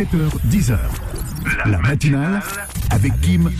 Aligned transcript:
7h, 0.00 0.30
10h. 0.48 1.39
La 1.66 1.78
matinale 1.78 2.42
avec 2.90 3.18
Kim 3.20 3.50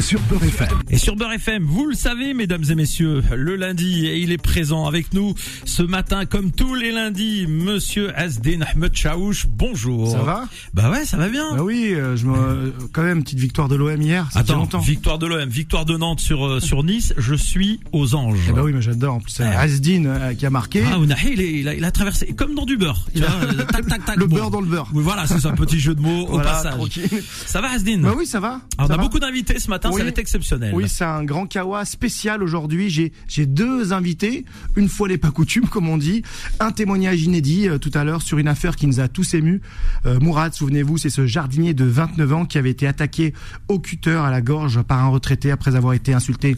sur 0.00 0.20
Beurre 0.22 0.44
FM. 0.44 0.68
Et 0.90 0.98
sur 0.98 1.14
Beurre 1.16 1.32
FM, 1.34 1.62
vous 1.64 1.86
le 1.86 1.94
savez, 1.94 2.34
mesdames 2.34 2.64
et 2.68 2.74
messieurs, 2.74 3.22
le 3.34 3.56
lundi, 3.56 4.06
et 4.06 4.18
il 4.18 4.32
est 4.32 4.38
présent 4.38 4.86
avec 4.86 5.12
nous 5.14 5.34
ce 5.64 5.82
matin, 5.82 6.26
comme 6.26 6.50
tous 6.50 6.74
les 6.74 6.90
lundis, 6.90 7.46
monsieur 7.46 8.16
Asdin 8.18 8.60
Ahmed 8.62 8.94
Chaouch. 8.94 9.46
Bonjour. 9.48 10.10
Ça 10.10 10.22
va? 10.22 10.48
Bah 10.74 10.90
ouais, 10.90 11.04
ça 11.04 11.16
va 11.16 11.28
bien. 11.28 11.54
Bah 11.56 11.62
oui, 11.62 11.92
euh, 11.94 12.16
je 12.16 12.26
me... 12.26 12.72
quand 12.92 13.02
même, 13.02 13.22
petite 13.22 13.38
victoire 13.38 13.68
de 13.68 13.76
l'OM 13.76 14.00
hier. 14.00 14.26
Ça 14.32 14.40
Attends, 14.40 14.56
longtemps. 14.56 14.80
victoire 14.80 15.18
de 15.18 15.26
l'OM, 15.26 15.48
victoire 15.48 15.84
de 15.84 15.96
Nantes 15.96 16.20
sur, 16.20 16.44
euh, 16.46 16.60
sur 16.60 16.82
Nice. 16.82 17.14
Je 17.16 17.34
suis 17.34 17.80
aux 17.92 18.14
anges. 18.14 18.38
Eh 18.48 18.52
bah 18.52 18.62
oui, 18.64 18.72
mais 18.72 18.82
j'adore. 18.82 19.14
En 19.14 19.20
plus, 19.20 19.32
c'est 19.32 19.44
Asdin 19.44 20.06
euh, 20.06 20.34
qui 20.34 20.46
a 20.46 20.50
marqué. 20.50 20.82
Ah, 20.90 20.98
Ounahi, 20.98 21.32
il, 21.32 21.40
il 21.40 21.68
a, 21.68 21.74
il 21.74 21.84
a 21.84 21.90
traversé 21.90 22.32
comme 22.34 22.54
dans 22.54 22.66
du 22.66 22.76
beurre. 22.76 23.06
Tu 23.14 23.20
vois, 23.20 23.28
euh, 23.30 23.64
tac, 23.64 23.86
tac, 23.86 24.04
tac. 24.04 24.16
le 24.20 24.26
bon. 24.26 24.36
beurre 24.36 24.50
dans 24.50 24.60
le 24.60 24.66
beurre. 24.66 24.88
Oui, 24.92 25.02
voilà, 25.04 25.26
c'est 25.26 25.38
ça, 25.40 25.52
petit 25.52 25.78
jeu 25.78 25.94
de 25.94 26.00
mots 26.00 26.26
au 26.28 26.38
passage. 26.38 26.74
tranquille. 26.74 27.08
Ça 27.46 27.60
va, 27.60 27.70
Asdin 27.70 27.98
Bah 28.00 28.14
oui, 28.16 28.26
ça 28.26 28.40
va. 28.40 28.48
Alors, 28.48 28.60
ça 28.60 28.62
on 28.78 28.84
a 28.84 28.96
va. 28.96 29.02
beaucoup 29.02 29.18
d'invités 29.18 29.58
ce 29.58 29.68
matin, 29.70 29.90
Oui. 29.90 29.98
ça 29.98 30.02
va 30.04 30.08
être 30.10 30.18
exceptionnel. 30.18 30.72
Oui, 30.74 30.88
c'est 30.88 31.04
un 31.04 31.24
grand 31.24 31.46
kawa 31.46 31.84
spécial 31.84 32.42
aujourd'hui. 32.42 32.90
J'ai 32.90 33.12
j'ai 33.28 33.46
deux 33.46 33.92
invités, 33.92 34.44
une 34.76 34.88
fois 34.88 35.08
les 35.08 35.18
pas 35.18 35.30
coutumes 35.30 35.68
comme 35.68 35.88
on 35.88 35.96
dit, 35.98 36.22
un 36.60 36.72
témoignage 36.72 37.22
inédit 37.22 37.68
euh, 37.68 37.78
tout 37.78 37.90
à 37.94 38.04
l'heure 38.04 38.22
sur 38.22 38.38
une 38.38 38.48
affaire 38.48 38.76
qui 38.76 38.86
nous 38.86 39.00
a 39.00 39.08
tous 39.08 39.34
émus. 39.34 39.60
Euh, 40.06 40.18
Mourad, 40.20 40.52
souvenez-vous, 40.54 40.98
c'est 40.98 41.10
ce 41.10 41.26
jardinier 41.26 41.74
de 41.74 41.84
29 41.84 42.32
ans 42.32 42.44
qui 42.44 42.58
avait 42.58 42.70
été 42.70 42.86
attaqué 42.86 43.34
au 43.68 43.78
cutter 43.78 44.10
à 44.24 44.30
la 44.30 44.40
gorge 44.40 44.82
par 44.82 44.98
un 45.04 45.08
retraité 45.08 45.50
après 45.50 45.76
avoir 45.76 45.94
été 45.94 46.12
insulté 46.14 46.56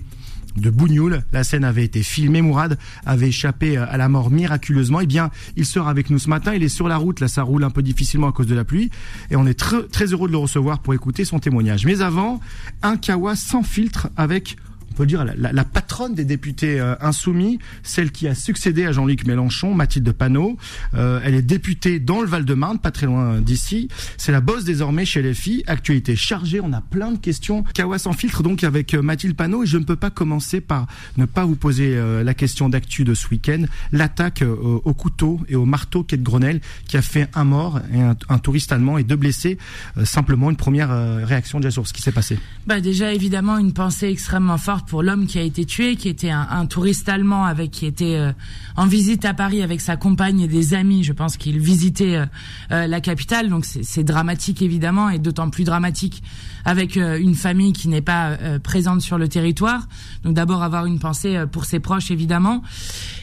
de 0.57 0.71
bougnoul. 0.71 1.23
La 1.33 1.45
scène 1.45 1.65
avait 1.65 1.85
été 1.85 2.03
filmée. 2.03 2.43
Mourad 2.43 2.79
avait 3.07 3.29
échappé 3.29 3.77
euh, 3.79 3.87
à 3.89 3.97
la 3.97 4.09
mort 4.09 4.31
miraculeusement. 4.31 5.01
Eh 5.01 5.07
bien, 5.07 5.31
il 5.57 5.67
sera 5.67 5.91
avec 5.91 6.11
nous 6.11 6.19
ce 6.19 6.29
matin. 6.29 6.55
Il 6.55 6.63
est 6.63 6.69
sur 6.69 6.89
la 6.89 6.97
route. 6.97 7.21
Là, 7.21 7.29
ça 7.29 7.43
roule 7.43 7.65
un 7.65 7.71
peu 7.71 7.83
difficilement 7.83 8.29
à 8.29 8.33
cause 8.33 8.47
de 8.47 8.55
la 8.55 8.65
pluie. 8.65 8.91
Et 9.31 9.37
on 9.37 9.47
est 9.47 9.59
très, 9.59 9.83
très 9.85 10.07
heureux 10.07 10.29
de 10.29 10.33
le 10.33 10.39
recevoir 10.39 10.81
pour 10.81 10.95
écouter 10.95 11.25
son 11.25 11.39
témoignage. 11.39 11.87
Mais 11.87 12.03
avant, 12.03 12.41
un 12.83 12.97
kawa 12.97 13.37
sans 13.37 13.63
filtre 13.63 14.09
avec 14.17 14.57
on 14.93 14.97
peut 14.97 15.07
dire 15.07 15.25
la, 15.25 15.65
patronne 15.65 16.15
des 16.15 16.25
députés 16.25 16.81
euh, 16.81 16.95
insoumis, 17.01 17.59
celle 17.83 18.11
qui 18.13 18.29
a 18.29 18.35
succédé 18.35 18.87
à 18.87 18.93
Jean-Luc 18.93 19.27
Mélenchon, 19.27 19.75
Mathilde 19.75 20.13
Panot. 20.13 20.57
Euh, 20.95 21.21
elle 21.25 21.35
est 21.35 21.43
députée 21.43 21.99
dans 21.99 22.21
le 22.21 22.27
Val-de-Marne, 22.27 22.79
pas 22.79 22.91
très 22.91 23.07
loin 23.07 23.41
d'ici. 23.41 23.89
C'est 24.17 24.33
la 24.33 24.41
bosse 24.41 24.65
désormais 24.65 25.05
chez 25.05 25.21
les. 25.21 25.33
Actualité 25.67 26.15
chargée, 26.15 26.61
on 26.61 26.73
a 26.73 26.81
plein 26.81 27.11
de 27.11 27.19
questions. 27.19 27.65
Kawa 27.75 27.99
sans 27.99 28.13
filtre 28.13 28.43
donc 28.43 28.65
avec 28.65 28.95
euh, 28.95 29.03
Mathilde 29.03 29.35
Panot 29.35 29.65
et 29.65 29.67
je 29.67 29.79
ne 29.79 29.85
peux 29.85 29.97
pas 29.97 30.11
commencer 30.11 30.61
par 30.61 30.87
ne 31.17 31.25
pas 31.25 31.45
vous 31.45 31.57
poser 31.57 31.97
euh, 31.97 32.23
la 32.23 32.35
question 32.35 32.69
d'actu 32.69 33.05
de 33.05 33.15
ce 33.15 33.29
week-end. 33.29 33.65
L'attaque 33.93 34.43
euh, 34.43 34.81
au 34.85 34.95
couteau 34.95 35.41
et 35.49 35.57
au 35.57 35.65
marteau 35.65 36.03
quai 36.03 36.17
de 36.17 36.23
Grenelle 36.23 36.61
qui 36.87 36.97
a 36.97 37.03
fait 37.03 37.29
un 37.35 37.45
mort 37.45 37.81
et 37.93 38.01
un, 38.01 38.39
touriste 38.39 38.73
allemand 38.73 38.99
et 38.99 39.05
deux 39.05 39.17
blessés. 39.17 39.59
Euh, 39.97 40.05
simplement 40.05 40.51
une 40.51 40.57
première 40.57 40.91
euh, 40.91 41.25
réaction 41.25 41.61
déjà 41.61 41.71
sur 41.71 41.87
ce 41.87 41.93
qui 41.93 42.03
s'est 42.03 42.13
passé. 42.13 42.39
Bah 42.67 42.81
déjà 42.81 43.13
évidemment 43.13 43.59
une 43.59 43.73
pensée 43.73 44.09
extrêmement 44.09 44.59
forte 44.59 44.82
pour 44.87 45.03
l'homme 45.03 45.27
qui 45.27 45.39
a 45.39 45.43
été 45.43 45.65
tué, 45.65 45.97
qui 45.97 46.09
était 46.09 46.31
un, 46.31 46.47
un 46.51 46.67
touriste 46.67 47.09
allemand 47.09 47.45
avec 47.45 47.71
qui 47.71 47.87
était 47.87 48.17
euh, 48.17 48.33
en 48.77 48.87
visite 48.87 49.25
à 49.25 49.35
Paris 49.35 49.63
avec 49.63 49.81
sa 49.81 49.97
compagne 49.97 50.41
et 50.41 50.49
des 50.49 50.75
amis. 50.75 51.05
Je 51.05 51.13
pense 51.13 51.37
qu'il 51.37 51.59
visitait 51.59 52.17
euh, 52.17 52.27
euh, 52.71 52.87
la 52.87 53.01
capitale, 53.01 53.49
donc 53.49 53.65
c'est 53.65 54.05
dramatique 54.05 54.63
évidemment 54.63 55.11
et 55.11 55.19
d'autant 55.19 55.51
plus 55.51 55.65
dramatique 55.65 56.23
avec 56.65 56.97
euh, 56.97 57.19
une 57.19 57.35
famille 57.35 57.73
qui 57.73 57.89
n'est 57.89 58.03
pas 58.03 58.31
euh, 58.31 58.59
présente 58.59 59.01
sur 59.01 59.19
le 59.19 59.29
territoire. 59.29 59.89
Donc 60.25 60.35
d'abord 60.35 60.63
avoir 60.63 60.87
une 60.87 60.99
pensée 60.99 61.45
pour 61.51 61.65
ses 61.65 61.81
proches 61.81 62.11
évidemment, 62.11 62.63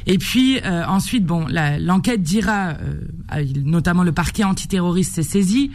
et 0.05 0.17
puis 0.17 0.59
ensuite 0.87 1.25
bon 1.25 1.45
l'enquête 1.49 2.21
dira, 2.21 2.69
euh, 2.69 3.45
notamment 3.63 4.03
le 4.03 4.11
parquet 4.11 4.43
antiterroriste 4.43 5.15
s'est 5.15 5.23
saisi. 5.23 5.71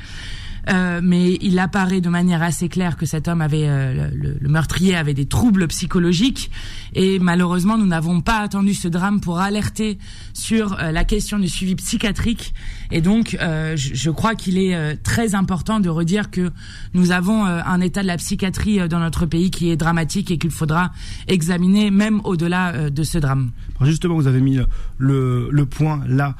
Euh, 0.69 1.01
mais 1.03 1.39
il 1.41 1.59
apparaît 1.59 2.01
de 2.01 2.09
manière 2.09 2.43
assez 2.43 2.69
claire 2.69 2.97
que 2.97 3.07
cet 3.07 3.29
homme 3.29 3.41
avait, 3.41 3.69
euh, 3.69 4.11
le, 4.15 4.49
meurtrier 4.49 4.97
avait 4.97 5.15
des 5.15 5.27
troubles 5.27 5.67
psychologiques. 5.69 6.51
Et 6.95 7.19
malheureusement 7.19 7.77
nous 7.77 7.87
n'avons 7.87 8.21
pas 8.21 8.39
attendu 8.39 8.75
ce 8.75 8.89
drame 8.89 9.21
pour 9.21 9.41
alerter 9.41 9.99
sur 10.33 10.79
euh, 10.81 10.93
la 10.93 11.05
question 11.05 11.39
du 11.39 11.49
suivi 11.49 11.75
psychiatrique 11.75 12.55
et 12.91 13.01
donc 13.01 13.37
euh, 13.41 13.77
je, 13.77 14.11
crois 14.11 14.35
qu'il 14.35 14.59
est 14.59 14.75
euh, 14.75 14.95
très 15.03 15.35
important 15.35 15.81
de 15.81 15.89
redire 15.89 16.31
que 16.31 16.51
nous 16.93 17.13
avons 17.13 17.47
euh, 17.47 17.61
un 17.65 17.81
état 17.81 18.03
de 18.03 18.07
la 18.07 18.17
psychiatrie 18.17 18.89
dans 18.89 19.01
notre 19.01 19.27
pays 19.27 19.51
qui 19.51 19.71
est 19.71 19.77
dramatique 19.77 20.31
et 20.31 20.39
qu'il 20.39 20.51
faudra 20.51 20.93
examiner 21.29 21.91
même 21.91 22.21
au-delà 22.25 22.91
de 22.91 23.03
ce 23.03 23.19
drame. 23.19 23.51
Justement, 23.83 24.15
vous 24.15 24.27
avez 24.27 24.41
mis 24.41 24.59
le, 24.99 25.65
point 25.65 26.03
là 26.07 26.37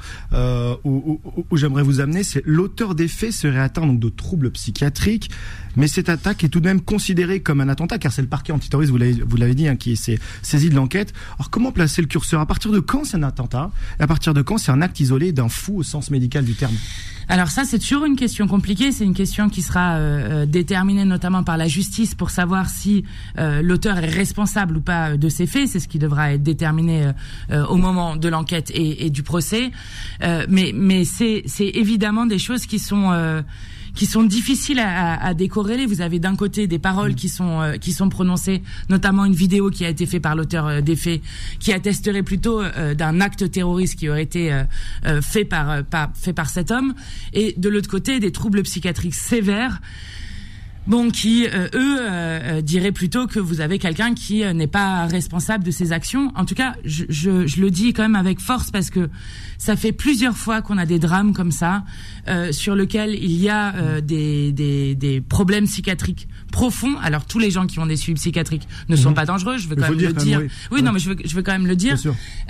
où 0.83 1.19
j'aimerais 1.53 1.83
vous 1.83 1.99
amener, 1.99 2.23
c'est 2.23 2.43
l'auteur 2.45 2.95
des 2.95 3.07
faits 3.07 3.31
serait 3.31 3.59
atteint 3.59 3.85
donc 3.85 3.99
de 3.99 4.09
troubles 4.09 4.51
psychiatriques, 4.51 5.29
mais 5.75 5.87
cette 5.87 6.09
attaque 6.09 6.43
est 6.43 6.49
tout 6.49 6.59
de 6.59 6.67
même 6.67 6.81
considérée 6.81 7.41
comme 7.41 7.61
un 7.61 7.69
attentat, 7.69 7.97
car 7.97 8.11
c'est 8.11 8.21
le 8.21 8.27
parquet 8.27 8.53
antiterroriste, 8.53 8.91
vous 8.91 9.37
l'avez 9.37 9.55
dit, 9.55 9.67
hein, 9.67 9.75
qui 9.75 9.95
s'est 9.95 10.19
saisi 10.41 10.69
de 10.69 10.75
l'enquête. 10.75 11.13
Alors 11.37 11.49
comment 11.49 11.71
placer 11.71 12.01
le 12.01 12.07
curseur? 12.07 12.39
À 12.41 12.45
partir 12.45 12.71
de 12.71 12.79
quand 12.79 13.03
c'est 13.05 13.17
un 13.17 13.23
attentat? 13.23 13.71
Et 13.99 14.03
à 14.03 14.07
partir 14.07 14.33
de 14.33 14.41
quand 14.41 14.57
c'est 14.57 14.71
un 14.71 14.81
acte 14.81 14.99
isolé 14.99 15.31
d'un 15.31 15.49
fou 15.49 15.77
au 15.77 15.83
sens 15.83 16.11
médical 16.11 16.45
du 16.45 16.53
terme? 16.53 16.75
Alors 17.27 17.47
ça, 17.47 17.63
c'est 17.63 17.79
toujours 17.79 18.05
une 18.05 18.15
question 18.15 18.47
compliquée. 18.47 18.91
C'est 18.91 19.03
une 19.03 19.15
question 19.15 19.49
qui 19.49 19.63
sera 19.63 19.95
euh, 19.95 20.43
euh, 20.43 20.45
déterminée 20.45 21.05
notamment 21.05 21.43
par 21.43 21.57
la 21.57 21.67
justice 21.67 22.13
pour 22.13 22.29
savoir 22.29 22.69
si 22.69 23.03
euh, 23.39 23.63
l'auteur 23.63 23.97
est 23.97 24.09
responsable 24.09 24.77
ou 24.77 24.81
pas 24.81 25.17
de 25.17 25.29
ces 25.29 25.47
faits. 25.47 25.69
C'est 25.69 25.79
ce 25.79 25.87
qui 25.87 25.97
devra 25.97 26.33
être 26.33 26.43
déterminé 26.43 27.05
euh, 27.05 27.13
euh, 27.49 27.65
au 27.65 27.77
moment 27.77 28.15
de 28.15 28.27
l'enquête 28.27 28.69
et, 28.69 29.07
et 29.07 29.09
du 29.09 29.23
procès. 29.23 29.71
Euh, 30.21 30.45
mais 30.49 30.71
mais 30.75 31.03
c'est 31.03 31.43
évidemment 31.57 32.27
des 32.27 32.37
choses 32.37 32.67
qui 32.67 32.77
sont 32.77 33.11
qui 33.95 34.05
sont 34.05 34.23
difficiles 34.23 34.79
à, 34.79 35.13
à, 35.13 35.27
à 35.27 35.33
décorréler. 35.33 35.85
Vous 35.85 36.01
avez 36.01 36.19
d'un 36.19 36.35
côté 36.35 36.67
des 36.67 36.79
paroles 36.79 37.15
qui 37.15 37.29
sont 37.29 37.61
euh, 37.61 37.77
qui 37.77 37.93
sont 37.93 38.09
prononcées, 38.09 38.61
notamment 38.89 39.25
une 39.25 39.33
vidéo 39.33 39.69
qui 39.69 39.85
a 39.85 39.89
été 39.89 40.05
faite 40.05 40.21
par 40.21 40.35
l'auteur 40.35 40.67
euh, 40.67 40.81
des 40.81 40.95
faits, 40.95 41.21
qui 41.59 41.73
attesterait 41.73 42.23
plutôt 42.23 42.61
euh, 42.61 42.93
d'un 42.93 43.21
acte 43.21 43.49
terroriste 43.49 43.97
qui 43.97 44.09
aurait 44.09 44.23
été 44.23 44.51
euh, 44.51 44.63
euh, 45.05 45.21
fait 45.21 45.45
par, 45.45 45.83
par 45.85 46.11
fait 46.13 46.33
par 46.33 46.49
cet 46.49 46.71
homme, 46.71 46.93
et 47.33 47.53
de 47.57 47.69
l'autre 47.69 47.89
côté 47.89 48.19
des 48.19 48.31
troubles 48.31 48.61
psychiatriques 48.63 49.15
sévères. 49.15 49.81
Bon, 50.87 51.09
qui 51.09 51.47
euh, 51.47 51.67
eux 51.73 51.97
euh, 51.99 52.57
euh, 52.57 52.61
diraient 52.61 52.91
plutôt 52.91 53.25
que 53.25 53.39
vous 53.39 53.59
avez 53.59 53.79
quelqu'un 53.79 54.13
qui 54.13 54.43
euh, 54.43 54.53
n'est 54.53 54.67
pas 54.67 55.07
responsable 55.07 55.63
de 55.63 55.71
ses 55.71 55.91
actions. 55.91 56.31
En 56.35 56.45
tout 56.45 56.53
cas, 56.53 56.75
je, 56.85 57.05
je, 57.09 57.47
je 57.47 57.59
le 57.59 57.71
dis 57.71 57.91
quand 57.93 58.03
même 58.03 58.15
avec 58.15 58.39
force 58.39 58.69
parce 58.69 58.91
que 58.91 59.09
ça 59.57 59.75
fait 59.75 59.91
plusieurs 59.91 60.37
fois 60.37 60.61
qu'on 60.61 60.77
a 60.77 60.85
des 60.85 60.99
drames 60.99 61.33
comme 61.33 61.51
ça 61.51 61.83
euh, 62.27 62.51
sur 62.51 62.75
lequel 62.75 63.15
il 63.15 63.31
y 63.31 63.49
a 63.49 63.73
euh, 63.75 63.99
des, 64.01 64.51
des, 64.51 64.93
des 64.93 65.21
problèmes 65.21 65.65
psychiatriques 65.65 66.27
profonds. 66.51 66.95
Alors 67.01 67.25
tous 67.25 67.39
les 67.39 67.49
gens 67.49 67.65
qui 67.65 67.79
ont 67.79 67.87
des 67.87 67.95
suivis 67.95 68.19
psychiatriques 68.19 68.67
ne 68.87 68.95
sont 68.95 69.13
pas 69.13 69.25
dangereux, 69.25 69.57
je 69.57 69.67
veux 69.67 69.75
quand 69.75 69.89
même 69.89 69.97
dire 69.97 70.09
le 70.09 70.13
dire. 70.15 70.39
oui. 70.39 70.45
Oui, 70.71 70.77
Ouais. 70.77 70.81
non, 70.83 70.91
mais 70.91 70.99
je 70.99 71.09
veux, 71.09 71.15
je 71.25 71.35
veux 71.35 71.41
quand 71.41 71.53
même 71.53 71.65
le 71.67 71.75
dire. 71.75 71.97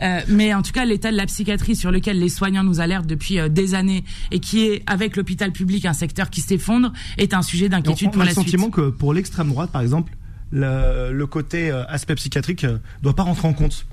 Euh, 0.01 0.19
mais 0.27 0.53
en 0.53 0.61
tout 0.61 0.73
cas, 0.73 0.83
l'état 0.83 1.09
de 1.11 1.15
la 1.17 1.25
psychiatrie 1.25 1.75
sur 1.77 1.89
lequel 1.91 2.19
les 2.19 2.29
soignants 2.29 2.63
nous 2.65 2.81
alertent 2.81 3.07
depuis 3.07 3.37
des 3.49 3.75
années 3.75 4.03
et 4.31 4.39
qui 4.39 4.65
est 4.65 4.83
avec 4.87 5.15
l'hôpital 5.15 5.53
public 5.53 5.85
un 5.85 5.93
secteur 5.93 6.29
qui 6.29 6.41
s'effondre 6.41 6.91
est 7.17 7.33
un 7.33 7.41
sujet 7.41 7.67
Et 7.67 7.69
d'inquiétude 7.69 8.11
pour 8.11 8.24
le 8.25 8.33
suite. 8.33 8.43
sentiment 8.43 8.69
que 8.69 8.89
pour 8.89 9.13
l'extrême 9.13 9.49
droite, 9.49 9.71
par 9.71 9.81
exemple, 9.81 10.13
le, 10.51 11.11
le 11.11 11.27
côté 11.27 11.71
euh, 11.71 11.85
aspect 11.87 12.15
psychiatrique 12.15 12.63
euh, 12.63 12.77
doit 13.01 13.15
pas 13.15 13.23
rentrer 13.23 13.47
en 13.47 13.53
compte. 13.53 13.85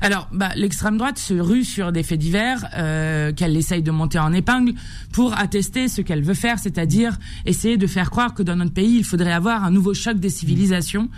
Alors, 0.00 0.28
bah, 0.32 0.50
l'extrême 0.56 0.98
droite 0.98 1.18
se 1.18 1.34
rue 1.34 1.64
sur 1.64 1.92
des 1.92 2.02
faits 2.02 2.18
divers 2.18 2.66
euh, 2.76 3.32
qu'elle 3.32 3.56
essaye 3.56 3.82
de 3.82 3.90
monter 3.90 4.18
en 4.18 4.32
épingle 4.32 4.74
pour 5.12 5.38
attester 5.38 5.88
ce 5.88 6.00
qu'elle 6.02 6.22
veut 6.22 6.34
faire, 6.34 6.58
c'est-à-dire 6.58 7.18
essayer 7.46 7.76
de 7.76 7.86
faire 7.86 8.10
croire 8.10 8.34
que 8.34 8.42
dans 8.42 8.56
notre 8.56 8.72
pays, 8.72 8.96
il 8.98 9.04
faudrait 9.04 9.32
avoir 9.32 9.64
un 9.64 9.70
nouveau 9.70 9.94
choc 9.94 10.18
des 10.18 10.30
civilisations 10.30 11.08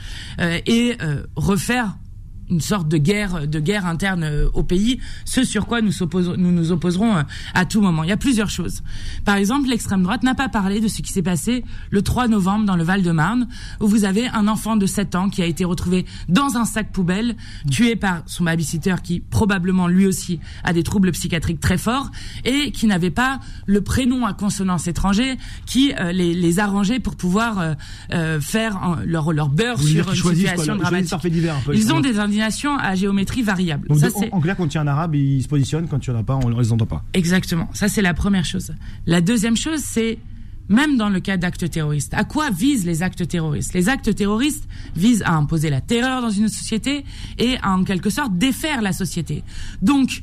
euh, 0.40 0.58
et 0.66 0.96
euh, 1.02 1.22
refaire 1.36 1.96
une 2.50 2.60
sorte 2.60 2.88
de 2.88 2.96
guerre 2.96 3.46
de 3.46 3.60
guerre 3.60 3.86
interne 3.86 4.24
euh, 4.24 4.48
au 4.54 4.62
pays, 4.62 5.00
ce 5.24 5.44
sur 5.44 5.66
quoi 5.66 5.80
nous, 5.82 5.92
nous 6.36 6.52
nous 6.52 6.72
opposerons 6.72 7.16
euh, 7.16 7.22
à 7.54 7.64
tout 7.64 7.80
moment. 7.80 8.04
Il 8.04 8.08
y 8.08 8.12
a 8.12 8.16
plusieurs 8.16 8.50
choses. 8.50 8.82
Par 9.24 9.36
exemple, 9.36 9.68
l'extrême 9.68 10.02
droite 10.02 10.22
n'a 10.22 10.34
pas 10.34 10.48
parlé 10.48 10.80
de 10.80 10.88
ce 10.88 11.02
qui 11.02 11.12
s'est 11.12 11.22
passé 11.22 11.64
le 11.90 12.02
3 12.02 12.28
novembre 12.28 12.64
dans 12.64 12.76
le 12.76 12.84
Val-de-Marne, 12.84 13.48
où 13.80 13.86
vous 13.86 14.04
avez 14.04 14.28
un 14.28 14.48
enfant 14.48 14.76
de 14.76 14.86
7 14.86 15.14
ans 15.14 15.28
qui 15.28 15.42
a 15.42 15.46
été 15.46 15.64
retrouvé 15.64 16.06
dans 16.28 16.56
un 16.56 16.64
sac 16.64 16.92
poubelle, 16.92 17.36
tué 17.70 17.96
par 17.96 18.22
son 18.26 18.44
babysitter 18.44 18.96
qui 19.02 19.20
probablement 19.20 19.88
lui 19.88 20.06
aussi 20.06 20.40
a 20.64 20.72
des 20.72 20.82
troubles 20.82 21.12
psychiatriques 21.12 21.60
très 21.60 21.78
forts 21.78 22.10
et 22.44 22.70
qui 22.72 22.86
n'avait 22.86 23.10
pas 23.10 23.40
le 23.66 23.80
prénom 23.80 24.26
à 24.26 24.32
consonance 24.32 24.86
étranger 24.86 25.36
qui 25.66 25.92
euh, 25.98 26.12
les, 26.12 26.34
les 26.34 26.58
arrangeait 26.58 27.00
pour 27.00 27.16
pouvoir 27.16 27.58
euh, 27.58 27.74
euh, 28.12 28.40
faire 28.40 28.98
leur, 29.04 29.32
leur 29.32 29.48
beurre 29.48 29.76
Vous 29.78 29.86
sur 29.86 30.12
une 30.12 30.20
quoi, 30.20 30.34
situation 30.34 30.76
dramatique. 30.76 31.12
Ils 31.74 31.92
ont 31.92 32.00
des 32.00 32.18
à 32.42 32.94
géométrie 32.94 33.42
variable. 33.42 33.88
Donc, 33.88 33.98
Ça, 33.98 34.08
de- 34.08 34.14
c'est 34.18 34.32
en, 34.32 34.36
en 34.38 34.40
clair, 34.40 34.56
quand 34.56 34.66
il 34.66 34.74
y 34.74 34.78
a 34.78 34.80
un 34.82 34.86
arabe, 34.86 35.14
il 35.14 35.42
se 35.42 35.48
positionne. 35.48 35.88
Quand 35.88 36.04
il 36.06 36.10
n'y 36.10 36.16
en 36.16 36.20
a 36.20 36.22
pas, 36.24 36.36
on, 36.36 36.52
on 36.52 36.58
les 36.60 36.72
entend 36.72 36.86
pas. 36.86 37.04
exactement. 37.14 37.68
Ça, 37.72 37.88
c'est 37.88 38.02
la 38.02 38.14
première 38.14 38.44
chose. 38.44 38.72
La 39.06 39.20
deuxième 39.20 39.56
chose, 39.56 39.80
c'est 39.80 40.18
même 40.68 40.96
dans 40.96 41.08
le 41.08 41.20
cas 41.20 41.36
d'actes 41.36 41.70
terroristes. 41.70 42.12
À 42.14 42.24
quoi 42.24 42.50
visent 42.50 42.84
les 42.86 43.02
actes 43.04 43.28
terroristes? 43.28 43.72
Les 43.74 43.88
actes 43.88 44.12
terroristes 44.14 44.66
visent 44.96 45.22
à 45.24 45.34
imposer 45.34 45.70
la 45.70 45.80
terreur 45.80 46.22
dans 46.22 46.30
une 46.30 46.48
société 46.48 47.04
et 47.38 47.56
à 47.62 47.70
en 47.72 47.84
quelque 47.84 48.10
sorte 48.10 48.36
défaire 48.36 48.82
la 48.82 48.92
société. 48.92 49.44
Donc, 49.80 50.22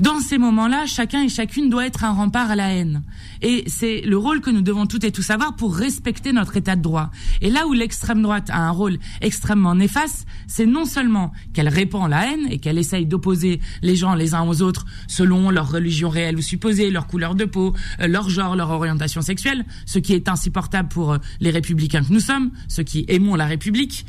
dans 0.00 0.20
ces 0.20 0.38
moments-là, 0.38 0.86
chacun 0.86 1.24
et 1.24 1.28
chacune 1.28 1.70
doit 1.70 1.86
être 1.86 2.04
un 2.04 2.12
rempart 2.12 2.50
à 2.50 2.56
la 2.56 2.72
haine. 2.72 3.02
Et 3.42 3.64
c'est 3.66 4.02
le 4.02 4.16
rôle 4.16 4.40
que 4.40 4.50
nous 4.50 4.60
devons 4.60 4.86
toutes 4.86 5.04
et 5.04 5.12
tous 5.12 5.28
avoir 5.30 5.56
pour 5.56 5.74
respecter 5.74 6.32
notre 6.32 6.56
état 6.56 6.76
de 6.76 6.82
droit. 6.82 7.10
Et 7.40 7.50
là 7.50 7.66
où 7.66 7.72
l'extrême 7.72 8.22
droite 8.22 8.48
a 8.50 8.58
un 8.58 8.70
rôle 8.70 8.98
extrêmement 9.20 9.74
néfaste, 9.74 10.26
c'est 10.46 10.66
non 10.66 10.84
seulement 10.84 11.32
qu'elle 11.52 11.68
répand 11.68 12.08
la 12.08 12.30
haine 12.30 12.46
et 12.50 12.58
qu'elle 12.58 12.78
essaye 12.78 13.06
d'opposer 13.06 13.60
les 13.82 13.96
gens 13.96 14.14
les 14.14 14.34
uns 14.34 14.42
aux 14.42 14.62
autres 14.62 14.86
selon 15.08 15.50
leur 15.50 15.70
religion 15.70 16.08
réelle 16.08 16.36
ou 16.36 16.42
supposée, 16.42 16.90
leur 16.90 17.06
couleur 17.06 17.34
de 17.34 17.44
peau, 17.44 17.74
euh, 18.00 18.06
leur 18.06 18.30
genre, 18.30 18.56
leur 18.56 18.70
orientation 18.70 19.20
sexuelle, 19.20 19.64
ce 19.86 19.98
qui 19.98 20.14
est 20.14 20.28
insupportable 20.28 20.88
pour 20.88 21.12
euh, 21.12 21.18
les 21.40 21.50
républicains 21.50 22.02
que 22.02 22.12
nous 22.12 22.20
sommes, 22.20 22.50
ceux 22.68 22.82
qui 22.82 23.04
aimons 23.08 23.34
la 23.34 23.46
République. 23.46 24.06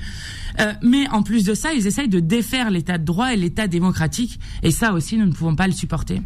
Euh, 0.60 0.74
mais 0.82 1.08
en 1.10 1.24
plus 1.24 1.46
de 1.46 1.54
ça, 1.54 1.74
ils 1.74 1.88
essayent 1.88 2.10
de 2.10 2.20
défaire 2.20 2.70
l'état 2.70 2.98
de 2.98 3.06
droit 3.06 3.34
et 3.34 3.38
l'état 3.38 3.68
démocratique. 3.68 4.40
Et 4.64 4.72
ça 4.72 4.94
aussi, 4.94 5.18
nous 5.18 5.26
ne 5.26 5.32
pouvons 5.32 5.56
pas 5.56 5.68
le 5.68 5.74
supporter 5.80 6.22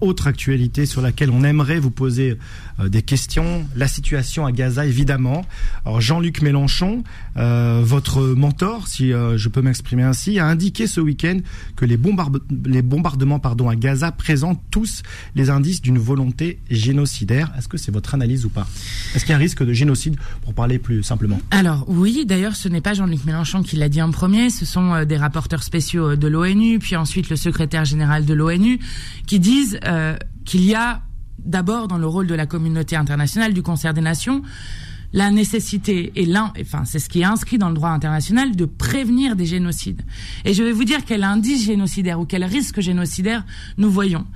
autre 0.00 0.26
actualité 0.26 0.86
sur 0.86 1.02
laquelle 1.02 1.30
on 1.30 1.44
aimerait 1.44 1.78
vous 1.78 1.90
poser 1.90 2.38
euh, 2.80 2.88
des 2.88 3.02
questions, 3.02 3.66
la 3.74 3.88
situation 3.88 4.46
à 4.46 4.52
Gaza 4.52 4.86
évidemment. 4.86 5.44
Jean-Luc 5.98 6.42
Mélenchon, 6.42 7.04
euh, 7.36 7.82
votre 7.84 8.22
mentor, 8.22 8.88
si 8.88 9.12
euh, 9.12 9.36
je 9.38 9.48
peux 9.48 9.62
m'exprimer 9.62 10.02
ainsi, 10.02 10.38
a 10.38 10.46
indiqué 10.46 10.86
ce 10.86 11.00
week-end 11.00 11.38
que 11.76 11.84
les, 11.84 11.98
les 12.64 12.82
bombardements 12.82 13.38
pardon, 13.38 13.68
à 13.68 13.76
Gaza 13.76 14.12
présentent 14.12 14.62
tous 14.70 15.02
les 15.34 15.50
indices 15.50 15.80
d'une 15.80 15.98
volonté 15.98 16.58
génocidaire. 16.70 17.52
Est-ce 17.56 17.68
que 17.68 17.76
c'est 17.76 17.92
votre 17.92 18.14
analyse 18.14 18.44
ou 18.44 18.50
pas? 18.50 18.66
Est-ce 19.14 19.24
qu'il 19.24 19.30
y 19.30 19.34
a 19.34 19.36
un 19.36 19.40
risque 19.40 19.64
de 19.64 19.72
génocide, 19.72 20.16
pour 20.42 20.54
parler 20.54 20.78
plus 20.78 21.02
simplement? 21.02 21.40
Alors 21.50 21.84
oui, 21.88 22.24
d'ailleurs 22.26 22.56
ce 22.56 22.68
n'est 22.68 22.80
pas 22.80 22.94
Jean-Luc 22.94 23.24
Mélenchon 23.24 23.62
qui 23.62 23.76
l'a 23.76 23.88
dit 23.88 24.02
en 24.02 24.10
premier, 24.10 24.50
ce 24.50 24.64
sont 24.64 25.04
des 25.04 25.16
rapporteurs 25.16 25.62
spéciaux 25.62 26.16
de 26.16 26.28
l'ONU, 26.28 26.78
puis 26.78 26.96
ensuite 26.96 27.30
le 27.30 27.36
secrétaire 27.36 27.84
général 27.84 28.24
de 28.24 28.34
l'ONU, 28.34 28.78
qui 29.26 29.40
disent 29.40 29.75
euh, 29.84 30.16
qu'il 30.44 30.64
y 30.64 30.74
a 30.74 31.02
d'abord 31.38 31.88
dans 31.88 31.98
le 31.98 32.06
rôle 32.06 32.26
de 32.26 32.34
la 32.34 32.46
communauté 32.46 32.96
internationale, 32.96 33.52
du 33.52 33.62
concert 33.62 33.94
des 33.94 34.00
nations, 34.00 34.42
la 35.12 35.30
nécessité 35.30 36.12
et 36.16 36.26
l'un, 36.26 36.52
enfin 36.60 36.84
c'est 36.84 36.98
ce 36.98 37.08
qui 37.08 37.20
est 37.20 37.24
inscrit 37.24 37.58
dans 37.58 37.68
le 37.68 37.74
droit 37.74 37.90
international, 37.90 38.56
de 38.56 38.64
prévenir 38.64 39.36
des 39.36 39.46
génocides. 39.46 40.02
Et 40.44 40.54
je 40.54 40.62
vais 40.62 40.72
vous 40.72 40.84
dire 40.84 41.04
quel 41.04 41.24
indice 41.24 41.64
génocidaire 41.64 42.20
ou 42.20 42.26
quel 42.26 42.44
risque 42.44 42.80
génocidaire 42.80 43.44
nous 43.78 43.90
voyons. 43.90 44.26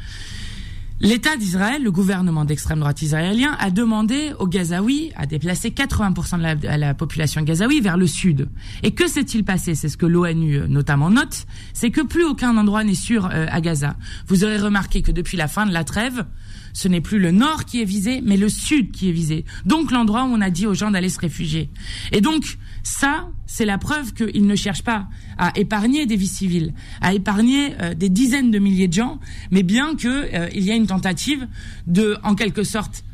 L'État 1.02 1.34
d'Israël, 1.38 1.82
le 1.82 1.90
gouvernement 1.90 2.44
d'extrême 2.44 2.80
droite 2.80 3.00
israélien, 3.00 3.56
a 3.58 3.70
demandé 3.70 4.32
aux 4.38 4.46
Gazaouis 4.46 5.12
à 5.16 5.24
déplacer 5.24 5.70
80% 5.70 6.36
de 6.60 6.66
la, 6.66 6.92
population 6.92 7.40
gazaoui 7.40 7.80
vers 7.80 7.96
le 7.96 8.06
sud. 8.06 8.50
Et 8.82 8.90
que 8.90 9.08
s'est-il 9.08 9.42
passé? 9.42 9.74
C'est 9.74 9.88
ce 9.88 9.96
que 9.96 10.04
l'ONU 10.04 10.56
euh, 10.56 10.66
notamment 10.66 11.08
note, 11.08 11.46
c'est 11.72 11.90
que 11.90 12.02
plus 12.02 12.24
aucun 12.24 12.54
endroit 12.58 12.84
n'est 12.84 12.92
sûr 12.92 13.30
euh, 13.32 13.46
à 13.48 13.62
Gaza. 13.62 13.96
Vous 14.26 14.44
aurez 14.44 14.58
remarqué 14.58 15.00
que 15.00 15.10
depuis 15.10 15.38
la 15.38 15.48
fin 15.48 15.64
de 15.64 15.72
la 15.72 15.84
trêve, 15.84 16.26
ce 16.74 16.86
n'est 16.86 17.00
plus 17.00 17.18
le 17.18 17.30
nord 17.30 17.64
qui 17.64 17.80
est 17.80 17.86
visé, 17.86 18.20
mais 18.22 18.36
le 18.36 18.50
sud 18.50 18.90
qui 18.90 19.08
est 19.08 19.12
visé. 19.12 19.46
Donc 19.64 19.92
l'endroit 19.92 20.24
où 20.24 20.28
on 20.28 20.40
a 20.42 20.50
dit 20.50 20.66
aux 20.66 20.74
gens 20.74 20.90
d'aller 20.90 21.08
se 21.08 21.18
réfugier. 21.18 21.70
Et 22.12 22.20
donc, 22.20 22.58
ça, 22.82 23.30
c'est 23.46 23.64
la 23.64 23.78
preuve 23.78 24.12
qu'ils 24.12 24.46
ne 24.46 24.54
cherchent 24.54 24.84
pas 24.84 25.08
à 25.40 25.58
épargner 25.58 26.04
des 26.04 26.16
vies 26.16 26.28
civiles, 26.28 26.74
à 27.00 27.14
épargner 27.14 27.74
euh, 27.80 27.94
des 27.94 28.10
dizaines 28.10 28.50
de 28.50 28.58
milliers 28.58 28.88
de 28.88 28.92
gens, 28.92 29.18
mais 29.50 29.62
bien 29.62 29.96
qu'il 29.96 30.10
euh, 30.10 30.50
y 30.52 30.70
a 30.70 30.74
une 30.74 30.86
tentative 30.86 31.48
de, 31.86 32.18
en 32.22 32.34
quelque 32.34 32.62
sorte, 32.62 33.04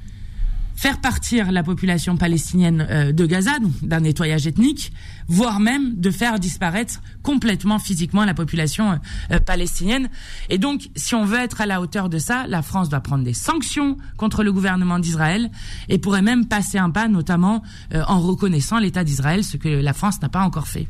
faire 0.75 1.01
partir 1.01 1.53
la 1.53 1.63
population 1.63 2.17
palestinienne 2.17 2.85
euh, 2.91 3.13
de 3.13 3.27
Gaza, 3.27 3.53
d'un 3.81 4.01
nettoyage 4.01 4.49
ethnique, 4.49 4.93
voire 5.29 5.61
même 5.61 5.95
de 6.01 6.11
faire 6.11 6.41
disparaître 6.41 7.01
complètement 7.23 7.79
physiquement 7.79 8.25
la 8.25 8.35
population 8.35 8.99
palestinienne. 9.47 10.09
Et 10.51 10.59
donc, 10.59 10.91
si 10.97 11.15
on 11.15 11.25
veut 11.25 11.39
être 11.39 11.61
à 11.61 11.67
la 11.67 11.81
hauteur 11.81 12.09
de 12.09 12.19
ça, 12.19 12.47
la 12.49 12.63
France 12.63 12.89
doit 12.89 13.01
prendre 13.01 13.23
des 13.23 13.35
sanctions 13.35 13.97
contre 14.17 14.43
le 14.43 14.53
gouvernement 14.53 14.99
d'Israël 14.99 15.51
et 15.89 15.99
pourrait 15.99 16.23
même 16.23 16.47
passer 16.47 16.79
un 16.79 16.91
pas, 16.91 17.09
notamment 17.09 17.63
en 17.93 18.21
reconnaissant 18.21 18.79
l'État 18.79 19.03
d'Israël, 19.03 19.43
ce 19.43 19.57
que 19.57 19.69
la 19.69 19.93
France 19.93 20.21
n'a 20.23 20.29
pas 20.29 20.43
encore 20.43 20.69
fait. 20.69 20.87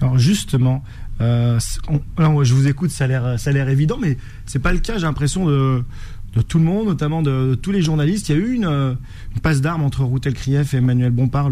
Alors 0.00 0.18
justement, 0.18 0.82
je 1.20 2.54
vous 2.54 2.68
écoute, 2.68 2.90
ça 2.90 3.04
a 3.04 3.06
l'air, 3.06 3.40
ça 3.40 3.50
a 3.50 3.52
l'air 3.52 3.68
évident, 3.68 3.98
mais 4.00 4.16
c'est 4.46 4.60
pas 4.60 4.72
le 4.72 4.78
cas. 4.78 4.94
J'ai 4.98 5.06
l'impression 5.06 5.46
de 5.46 5.84
tout 6.42 6.58
le 6.58 6.64
monde, 6.64 6.86
notamment 6.86 7.22
de, 7.22 7.58
tous 7.60 7.72
les 7.72 7.82
journalistes. 7.82 8.28
Il 8.28 8.36
y 8.36 8.38
a 8.38 8.42
eu 8.44 8.52
une, 8.52 8.66
euh, 8.66 8.94
passe 9.42 9.60
d'armes 9.60 9.82
entre 9.82 10.04
Routel 10.04 10.34
Krief 10.34 10.74
et 10.74 10.78
Emmanuel 10.78 11.10
Bompard, 11.10 11.50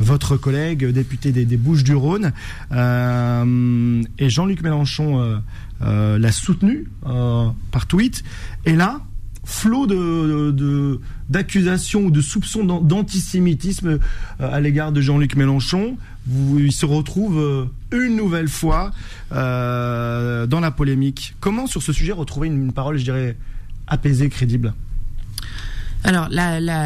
votre 0.00 0.36
collègue 0.36 0.86
député 0.86 1.32
des, 1.32 1.56
Bouches-du-Rhône. 1.56 2.32
Euh, 2.72 4.02
et 4.18 4.30
Jean-Luc 4.30 4.62
Mélenchon 4.62 5.40
euh, 5.82 6.18
l'a 6.18 6.32
soutenu 6.32 6.88
par 7.02 7.86
tweet. 7.86 8.22
Et 8.64 8.74
là, 8.74 9.00
flot 9.44 9.86
d'accusations 11.28 12.02
ou 12.02 12.10
de 12.10 12.20
soupçons 12.20 12.64
d'antisémitisme 12.64 13.98
à 14.38 14.60
l'égard 14.60 14.92
de 14.92 15.00
Jean-Luc 15.00 15.36
Mélenchon. 15.36 15.96
il 16.58 16.72
se 16.72 16.86
retrouve 16.86 17.68
une 17.90 18.16
nouvelle 18.16 18.48
fois 18.48 18.92
dans 19.30 20.60
la 20.60 20.70
polémique. 20.70 21.34
Comment 21.40 21.66
sur 21.66 21.82
ce 21.82 21.92
sujet 21.92 22.12
retrouver 22.12 22.48
une 22.48 22.72
parole, 22.72 22.98
je 22.98 23.04
dirais, 23.04 23.36
apaisé, 23.86 24.28
crédible? 24.28 24.74
Alors, 26.04 26.28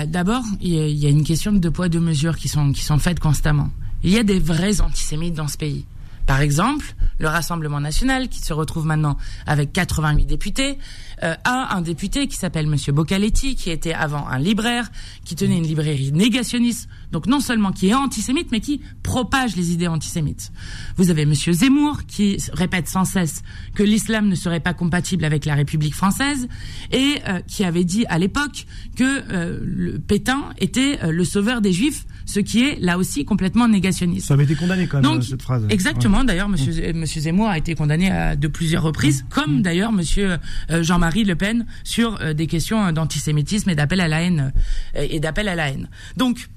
d'abord, 0.06 0.43
il 0.61 0.73
y, 0.73 1.06
a 1.06 1.11
une 1.11 1.25
question 1.25 1.52
de 1.52 1.59
deux 1.59 1.70
poids, 1.70 1.88
deux 1.88 2.00
mesures 2.00 2.37
qui 2.37 2.49
sont 2.49 2.99
faites 2.99 3.20
constamment. 3.20 3.70
Il 4.02 4.11
y 4.11 4.19
a 4.19 4.23
des 4.23 4.38
vrais 4.38 4.81
antisémites 4.81 5.35
dans 5.35 5.49
ce 5.49 5.56
pays. 5.56 5.85
Par 6.26 6.40
exemple, 6.40 6.94
le 7.19 7.28
Rassemblement 7.28 7.81
national, 7.81 8.28
qui 8.28 8.40
se 8.40 8.52
retrouve 8.52 8.84
maintenant 8.84 9.17
avec 9.46 9.73
88 9.73 10.26
députés, 10.26 10.78
euh, 11.23 11.34
a 11.44 11.75
un 11.75 11.81
député 11.81 12.26
qui 12.26 12.37
s'appelle 12.37 12.67
Monsieur 12.67 12.93
Bocaletti, 12.93 13.55
qui 13.55 13.70
était 13.70 13.94
avant 13.94 14.26
un 14.26 14.38
libraire, 14.38 14.90
qui 15.25 15.34
tenait 15.34 15.56
une 15.56 15.67
librairie 15.67 16.12
négationniste, 16.12 16.88
donc 17.12 17.26
non 17.26 17.41
seulement 17.41 17.73
qui 17.73 17.88
est 17.88 17.94
antisémite, 17.94 18.49
mais 18.53 18.61
qui 18.61 18.81
propage 19.03 19.56
les 19.56 19.73
idées 19.73 19.88
antisémites. 19.88 20.53
Vous 20.97 21.11
avez 21.11 21.26
Monsieur 21.26 21.53
Zemmour, 21.53 22.05
qui 22.06 22.38
répète 22.53 22.88
sans 22.88 23.05
cesse 23.05 23.43
que 23.75 23.82
l'islam 23.82 24.29
ne 24.29 24.35
serait 24.35 24.61
pas 24.61 24.75
compatible 24.75 25.25
avec 25.25 25.44
la 25.44 25.55
République 25.55 25.94
française, 25.94 26.49
et 26.93 27.17
euh, 27.29 27.41
qui 27.47 27.64
avait 27.64 27.85
dit 27.85 28.05
à 28.08 28.19
l'époque 28.19 28.67
que 28.97 29.05
euh, 29.05 29.61
le 29.64 29.99
Pétain 29.99 30.50
était 30.58 30.99
le 31.11 31.25
sauveur 31.25 31.61
des 31.61 31.73
Juifs, 31.73 32.06
ce 32.26 32.41
qui 32.41 32.62
est 32.62 32.79
là 32.81 32.99
aussi 32.99 33.25
complètement 33.25 33.69
négationniste. 33.69 34.26
Ça 34.26 34.35
avait 34.35 34.44
été 34.44 34.55
condamné 34.55 34.87
quand 34.87 35.00
même 35.00 35.23
cette 35.23 35.43
phrase. 35.43 35.67
Exactement. 35.70 36.25
D'ailleurs, 36.25 36.49
Monsieur, 36.49 36.93
Monsieur 36.93 37.20
Zemmour 37.20 37.49
a 37.49 37.59
été 37.59 37.75
condamné 37.75 38.11
à 38.11 38.37
de 38.37 38.49
plusieurs 38.49 38.82
reprises, 38.82 39.25
comme 39.31 39.62
d'ailleurs 39.62 39.93
Monsieur 39.93 40.38
Jean-Marie 40.69 41.06
Marie 41.06 41.23
Le 41.25 41.37
Pen 41.37 41.67
sur 41.85 42.20
euh, 42.20 42.35
des 42.35 42.49
questions 42.49 42.91
d'antisémitisme 42.91 43.70
et 43.70 43.76
d'appel 43.76 44.00
à 44.00 44.09
la 44.09 44.23
haine 44.23 44.52
euh, 44.97 45.06
et 45.09 45.20
d'appel 45.20 45.47
à 45.47 45.55
la 45.55 45.70
haine. 45.70 45.88
Donc 46.17 46.49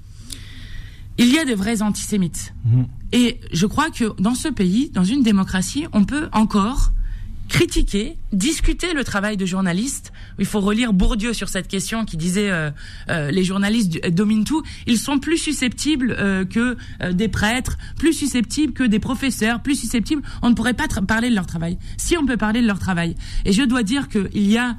il 1.20 1.32
y 1.32 1.38
a 1.38 1.44
de 1.44 1.54
vrais 1.54 1.82
antisémites. 1.82 2.54
Mhm. 2.64 2.86
Et 3.12 3.40
je 3.52 3.66
crois 3.66 3.90
que 3.90 4.20
dans 4.20 4.34
ce 4.34 4.48
pays, 4.48 4.90
dans 4.90 5.04
une 5.04 5.22
démocratie, 5.22 5.86
on 5.92 6.04
peut 6.04 6.28
encore 6.32 6.92
critiquer, 7.50 8.16
discuter 8.32 8.94
le 8.94 9.02
travail 9.02 9.36
de 9.36 9.44
journalistes. 9.44 10.12
Il 10.38 10.46
faut 10.46 10.60
relire 10.60 10.92
Bourdieu 10.92 11.32
sur 11.32 11.48
cette 11.48 11.66
question 11.66 12.04
qui 12.04 12.16
disait 12.16 12.48
euh, 12.48 12.70
euh, 13.10 13.30
les 13.32 13.42
journalistes 13.42 14.08
dominent 14.08 14.44
tout. 14.44 14.62
Ils 14.86 14.98
sont 14.98 15.18
plus 15.18 15.36
susceptibles 15.36 16.14
euh, 16.18 16.44
que 16.44 16.76
des 17.10 17.28
prêtres, 17.28 17.76
plus 17.98 18.12
susceptibles 18.12 18.72
que 18.72 18.84
des 18.84 19.00
professeurs, 19.00 19.60
plus 19.60 19.74
susceptibles. 19.74 20.22
On 20.42 20.50
ne 20.50 20.54
pourrait 20.54 20.74
pas 20.74 20.86
parler 21.06 21.28
de 21.28 21.34
leur 21.34 21.46
travail. 21.46 21.76
Si 21.96 22.16
on 22.16 22.24
peut 22.24 22.36
parler 22.36 22.62
de 22.62 22.66
leur 22.66 22.78
travail. 22.78 23.16
Et 23.44 23.52
je 23.52 23.62
dois 23.62 23.82
dire 23.82 24.08
qu'il 24.08 24.48
y 24.48 24.56
a 24.56 24.76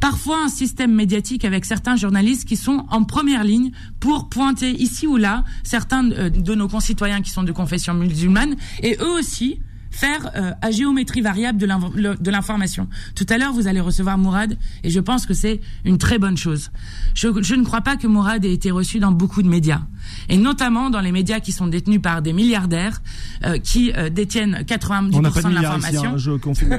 parfois 0.00 0.44
un 0.44 0.48
système 0.48 0.94
médiatique 0.94 1.44
avec 1.44 1.64
certains 1.64 1.96
journalistes 1.96 2.46
qui 2.46 2.56
sont 2.56 2.86
en 2.90 3.04
première 3.04 3.44
ligne 3.44 3.72
pour 4.00 4.28
pointer 4.28 4.70
ici 4.70 5.06
ou 5.06 5.16
là 5.16 5.44
certains 5.64 6.04
de 6.04 6.54
nos 6.54 6.68
concitoyens 6.68 7.22
qui 7.22 7.30
sont 7.30 7.42
de 7.42 7.52
confession 7.52 7.94
musulmane. 7.94 8.56
Et 8.82 8.96
eux 9.00 9.18
aussi 9.18 9.60
faire 9.90 10.30
euh, 10.36 10.52
à 10.62 10.70
géométrie 10.70 11.20
variable 11.20 11.58
de 11.58 12.30
l'information. 12.30 12.88
Tout 13.14 13.26
à 13.28 13.38
l'heure, 13.38 13.52
vous 13.52 13.66
allez 13.66 13.80
recevoir 13.80 14.18
Mourad 14.18 14.56
et 14.84 14.90
je 14.90 15.00
pense 15.00 15.26
que 15.26 15.34
c'est 15.34 15.60
une 15.84 15.98
très 15.98 16.18
bonne 16.18 16.36
chose. 16.36 16.70
Je, 17.14 17.28
ne 17.54 17.64
crois 17.64 17.80
pas 17.80 17.96
que 17.96 18.06
Mourad 18.06 18.44
ait 18.44 18.52
été 18.52 18.70
reçu 18.70 18.98
dans 18.98 19.12
beaucoup 19.12 19.42
de 19.42 19.48
médias 19.48 19.82
et 20.28 20.36
notamment 20.36 20.90
dans 20.90 21.00
les 21.00 21.12
médias 21.12 21.40
qui 21.40 21.52
sont 21.52 21.66
détenus 21.66 22.00
par 22.00 22.22
des 22.22 22.32
milliardaires 22.32 23.02
euh, 23.44 23.58
qui 23.58 23.92
euh, 23.92 24.08
détiennent 24.08 24.64
90% 24.66 25.48
de, 25.48 25.54
l'information. 25.54 26.18
je 26.18 26.32
confirme. 26.32 26.78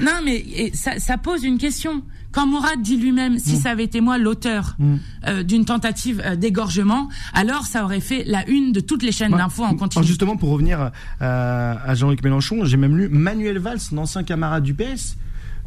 non, 0.00 0.20
mais 0.24 0.70
ça, 0.74 0.98
ça 0.98 1.18
pose 1.18 1.44
une 1.44 1.58
question. 1.58 2.02
Quand 2.30 2.46
Mourad 2.46 2.82
dit 2.82 2.96
lui-même, 2.96 3.38
si 3.38 3.54
mm. 3.54 3.60
ça 3.60 3.70
avait 3.70 3.84
été 3.84 4.00
moi 4.00 4.18
l'auteur 4.18 4.76
mm. 4.78 4.96
euh, 5.26 5.42
d'une 5.42 5.64
tentative 5.64 6.22
euh, 6.24 6.36
d'égorgement, 6.36 7.08
alors 7.32 7.64
ça 7.64 7.84
aurait 7.84 8.00
fait 8.00 8.22
la 8.26 8.46
une 8.48 8.72
de 8.72 8.80
toutes 8.80 9.02
les 9.02 9.12
chaînes 9.12 9.32
d'infos 9.32 9.64
en 9.64 9.74
continu. 9.74 10.04
Justement, 10.04 10.36
pour 10.36 10.50
revenir 10.50 10.90
euh, 11.22 11.67
à 11.72 11.94
Jean-Luc 11.94 12.22
Mélenchon, 12.22 12.64
j'ai 12.64 12.76
même 12.76 12.96
lu 12.96 13.08
Manuel 13.08 13.58
Valls, 13.58 13.78
un 13.92 13.98
ancien 13.98 14.22
camarade 14.22 14.62
du 14.62 14.74
PS, 14.74 15.16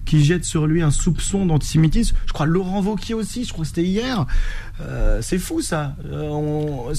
qui 0.05 0.24
jette 0.24 0.46
sur 0.46 0.67
lui 0.67 0.81
un 0.81 0.91
soupçon 0.91 1.46
d'antisémitisme. 1.46 2.15
Je 2.25 2.34
crois 2.34 2.46
Laurent 2.46 2.81
Vauquier 2.81 3.13
aussi, 3.13 3.46
je 3.46 3.53
crois 3.53 3.63
que 3.63 3.70
c'était 3.70 3.84
hier. 3.84 4.25
c'est 5.22 5.38
fou 5.38 5.62
ça. 5.62 5.96
on, 6.12 6.91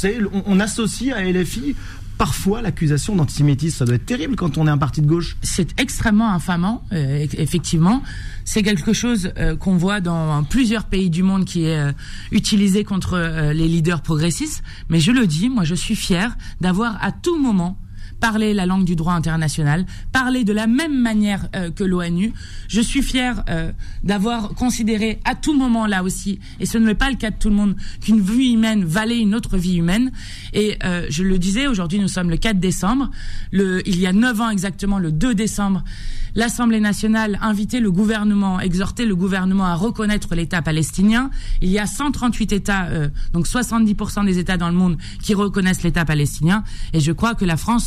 on, 0.47 0.61
associe 0.61 1.13
à 1.13 1.23
LFI 1.23 1.75
parfois 2.23 2.63
l'accusation 2.63 3.17
d'antisémitisme. 3.17 3.79
Ça 3.79 3.85
doit 3.85 3.97
être 3.97 4.07
terrible 4.07 4.37
quand 4.37 4.57
on 4.57 4.69
est 4.69 4.71
un 4.71 4.79
parti 4.79 5.03
de 5.03 5.09
gauche. 5.09 5.37
C'est 5.43 5.81
extrêmement 5.81 6.33
infamant, 6.33 6.85
euh, 6.93 7.27
effectivement. 7.37 8.01
C'est 8.45 8.63
quelque 8.63 8.93
chose 8.93 9.33
euh, 9.39 9.57
qu'on 9.57 9.77
voit 9.77 10.01
dans 10.01 10.45
plusieurs 10.45 10.85
pays 10.85 11.11
du 11.11 11.25
monde 11.25 11.45
qui 11.45 11.65
est 11.65 11.79
euh, 11.79 11.93
utilisé 12.31 12.85
contre 12.85 13.53
les 13.53 13.67
leaders 13.67 14.03
progressistes. 14.03 14.63
Mais 14.89 15.01
je 15.01 15.11
le 15.11 15.27
dis, 15.27 15.49
moi 15.49 15.65
je 15.65 15.75
suis 15.75 15.97
fier 15.97 16.37
d'avoir 16.61 17.03
à 17.03 17.11
tout 17.11 17.41
moment 17.41 17.77
parler 18.23 18.55
la 18.55 18.67
langue 18.67 18.85
du 18.85 18.95
droit 18.95 19.15
international, 19.15 19.85
parler 20.13 20.45
de 20.45 20.53
la 20.53 20.69
même 20.69 20.97
manière 20.97 21.49
euh, 21.57 21.73
que 21.73 21.83
l'ONU. 21.83 22.33
Je 22.69 22.81
suis 22.81 23.03
fier 23.03 23.43
euh, 23.49 23.73
d'avoir 24.05 24.51
considéré 24.51 25.19
à 25.25 25.35
tout 25.35 25.55
moment 25.55 25.89
là 25.89 26.05
aussi, 26.05 26.39
et 26.61 26.67
ce 26.67 26.79
n'est 26.79 26.95
pas 26.95 27.11
le 27.11 27.17
cas 27.17 27.31
de 27.31 27.37
tout 27.37 27.49
le 27.51 27.57
monde, 27.57 27.75
qu'une 28.01 28.21
vie 28.21 28.53
humaine 28.53 28.85
valait 28.85 29.19
une 29.19 29.35
autre 29.35 29.59
vie 29.59 29.75
humaine. 29.75 30.13
Et 30.53 30.79
euh, 30.85 31.05
je 31.11 31.25
le 31.25 31.37
disais, 31.37 31.67
aujourd'hui 31.67 31.99
nous 31.99 32.07
sommes 32.07 32.31
le 32.31 32.37
4 32.37 32.61
décembre. 32.61 33.11
Il 33.53 33.99
y 33.99 34.07
a 34.07 34.13
9 34.13 34.41
ans 34.41 34.51
exactement, 34.51 35.01
le 35.01 35.11
2 35.11 35.35
décembre, 35.35 35.83
l'Assemblée 36.37 36.81
nationale 36.81 37.41
invitait 37.43 37.81
le 37.81 37.91
gouvernement, 37.91 38.61
exhortait 38.61 39.05
le 39.05 39.17
gouvernement 39.17 39.67
à 39.67 39.75
reconnaître 39.75 40.37
l'État 40.37 40.63
palestinien. 40.63 41.31
Il 41.61 41.71
y 41.71 41.81
a 41.81 41.87
138 41.87 42.53
États, 42.53 42.89
donc 43.35 43.47
70% 43.47 44.25
des 44.25 44.39
États 44.39 44.57
dans 44.57 44.69
le 44.69 44.75
monde 44.75 44.97
qui 45.23 45.35
reconnaissent 45.35 45.83
l'État 45.83 46.05
palestinien. 46.05 46.63
Et 46.95 47.01
je 47.01 47.13
crois 47.13 47.35
que 47.35 47.45
la 47.45 47.59
France 47.59 47.87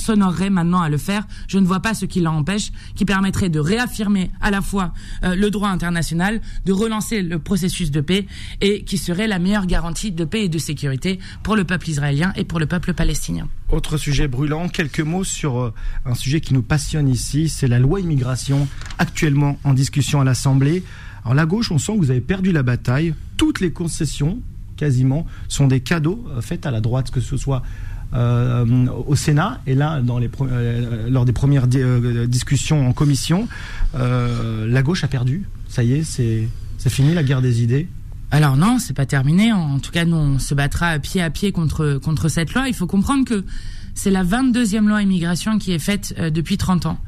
maintenant 0.50 0.82
à 0.82 0.90
le 0.90 0.98
faire. 0.98 1.28
Je 1.48 1.58
ne 1.58 1.66
vois 1.66 1.80
pas 1.80 1.94
ce 1.94 2.06
qui 2.06 2.22
l'empêche, 2.22 2.72
qui 2.96 3.06
permettrait 3.06 3.50
de 3.50 3.60
réaffirmer 3.60 4.32
à 4.42 4.52
la 4.52 4.62
fois 4.62 4.94
euh, 5.24 5.36
le 5.36 5.50
droit 5.50 5.70
international, 5.70 6.42
de 6.66 6.74
relancer 6.74 7.22
le 7.22 7.40
processus 7.40 7.92
de 7.92 8.02
paix 8.02 8.26
et 8.62 8.84
qui 8.84 8.98
serait 8.98 9.28
la 9.28 9.40
meilleure 9.40 9.66
garantie 9.66 10.12
de 10.12 10.26
paix 10.26 10.46
et 10.46 10.50
de 10.50 10.58
sécurité 10.58 11.20
pour 11.44 11.56
le 11.56 11.64
peuple 11.64 11.90
israélien 11.90 12.34
et 12.36 12.44
pour 12.44 12.60
le 12.60 12.66
peuple 12.66 12.94
palestinien. 12.94 13.48
Autre 13.72 13.98
sujet 13.98 14.28
brûlant, 14.28 14.68
quelques 14.70 15.00
mots 15.00 15.24
sur 15.24 15.60
euh, 15.60 15.74
un 16.06 16.16
sujet 16.16 16.42
qui 16.42 16.54
nous 16.54 16.62
passionne 16.62 17.10
ici, 17.10 17.50
c'est 17.50 17.68
la 17.68 17.80
loi 17.80 18.00
immigration 18.00 18.68
actuellement 19.00 19.58
en 19.64 19.74
discussion 19.74 20.22
à 20.22 20.24
l'Assemblée. 20.24 20.84
Alors 21.24 21.34
la 21.34 21.46
gauche, 21.46 21.72
on 21.72 21.80
sent 21.80 21.94
que 21.94 21.98
vous 21.98 22.12
avez 22.12 22.22
perdu 22.22 22.52
la 22.52 22.64
bataille. 22.64 23.16
Toutes 23.38 23.60
les 23.60 23.72
concessions, 23.72 24.40
quasiment, 24.78 25.26
sont 25.48 25.68
des 25.68 25.80
cadeaux 25.80 26.24
euh, 26.30 26.42
faits 26.42 26.66
à 26.66 26.72
la 26.72 26.82
droite, 26.82 27.12
que 27.12 27.22
ce 27.22 27.38
soit 27.38 27.64
au 28.14 29.16
Sénat 29.16 29.62
et 29.68 29.76
là, 29.76 30.02
euh, 30.02 31.10
lors 31.10 31.26
des 31.26 31.34
premières 31.34 31.68
euh, 31.76 32.28
discussions 32.28 32.88
en 32.88 32.94
commission, 32.94 33.48
la 33.94 34.82
gauche 34.82 35.04
a 35.04 35.08
perdu. 35.08 35.48
Ça 35.68 35.84
y 35.84 35.94
est, 35.94 36.04
c'est 36.04 36.90
fini 36.90 37.14
la 37.14 37.24
guerre 37.24 37.42
des 37.42 37.64
idées. 37.64 37.88
Alors 38.32 38.58
non, 38.58 38.80
c'est 38.80 38.94
pas 38.94 39.06
terminé. 39.06 39.52
En 39.54 39.80
tout 39.80 39.92
cas, 39.92 40.06
nous, 40.06 40.16
on 40.16 40.40
se 40.40 40.54
battra 40.54 41.00
pied 41.00 41.22
à 41.22 41.30
pied 41.30 41.52
contre 41.52 42.00
contre 42.02 42.30
cette 42.30 42.54
loi. 42.54 42.68
Il 42.68 42.74
faut 42.74 42.88
comprendre 42.88 43.26
que 43.26 43.44
c'est 43.94 44.12
la 44.12 44.24
22e 44.24 44.88
loi 44.88 45.02
immigration 45.02 45.58
qui 45.58 45.72
est 45.72 45.80
faite 45.80 46.16
depuis 46.32 46.58
30 46.58 46.86
ans. 46.86 47.00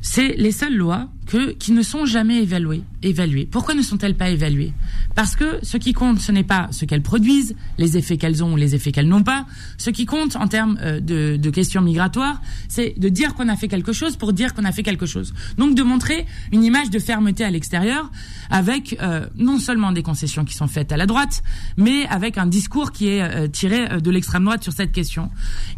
C'est 0.00 0.34
les 0.36 0.52
seules 0.52 0.76
lois 0.76 1.08
que, 1.26 1.52
qui 1.52 1.72
ne 1.72 1.82
sont 1.82 2.06
jamais 2.06 2.42
évaluées. 2.42 2.82
évaluées. 3.02 3.46
Pourquoi 3.50 3.74
ne 3.74 3.82
sont-elles 3.82 4.16
pas 4.16 4.30
évaluées? 4.30 4.72
Parce 5.14 5.36
que 5.36 5.58
ce 5.62 5.76
qui 5.76 5.92
compte, 5.92 6.20
ce 6.20 6.32
n'est 6.32 6.44
pas 6.44 6.68
ce 6.70 6.84
qu'elles 6.84 7.02
produisent, 7.02 7.54
les 7.78 7.96
effets 7.96 8.16
qu'elles 8.16 8.42
ont 8.42 8.54
ou 8.54 8.56
les 8.56 8.74
effets 8.74 8.92
qu'elles 8.92 9.08
n'ont 9.08 9.22
pas. 9.22 9.46
Ce 9.78 9.90
qui 9.90 10.06
compte 10.06 10.36
en 10.36 10.48
termes 10.48 10.78
euh, 10.82 11.00
de, 11.00 11.36
de 11.36 11.50
questions 11.50 11.80
migratoires, 11.80 12.40
c'est 12.68 12.98
de 12.98 13.08
dire 13.08 13.34
qu'on 13.34 13.48
a 13.48 13.56
fait 13.56 13.68
quelque 13.68 13.92
chose 13.92 14.16
pour 14.16 14.32
dire 14.32 14.54
qu'on 14.54 14.64
a 14.64 14.72
fait 14.72 14.82
quelque 14.82 15.06
chose. 15.06 15.32
Donc 15.56 15.74
de 15.74 15.82
montrer 15.82 16.26
une 16.52 16.64
image 16.64 16.90
de 16.90 16.98
fermeté 16.98 17.44
à 17.44 17.50
l'extérieur, 17.50 18.10
avec 18.50 18.96
euh, 19.00 19.26
non 19.36 19.58
seulement 19.58 19.92
des 19.92 20.02
concessions 20.02 20.44
qui 20.44 20.54
sont 20.54 20.68
faites 20.68 20.92
à 20.92 20.96
la 20.96 21.06
droite, 21.06 21.42
mais 21.76 22.06
avec 22.06 22.38
un 22.38 22.46
discours 22.46 22.92
qui 22.92 23.08
est 23.08 23.22
euh, 23.22 23.48
tiré 23.48 24.00
de 24.00 24.10
l'extrême 24.10 24.44
droite 24.44 24.62
sur 24.62 24.72
cette 24.72 24.92
question. 24.92 25.30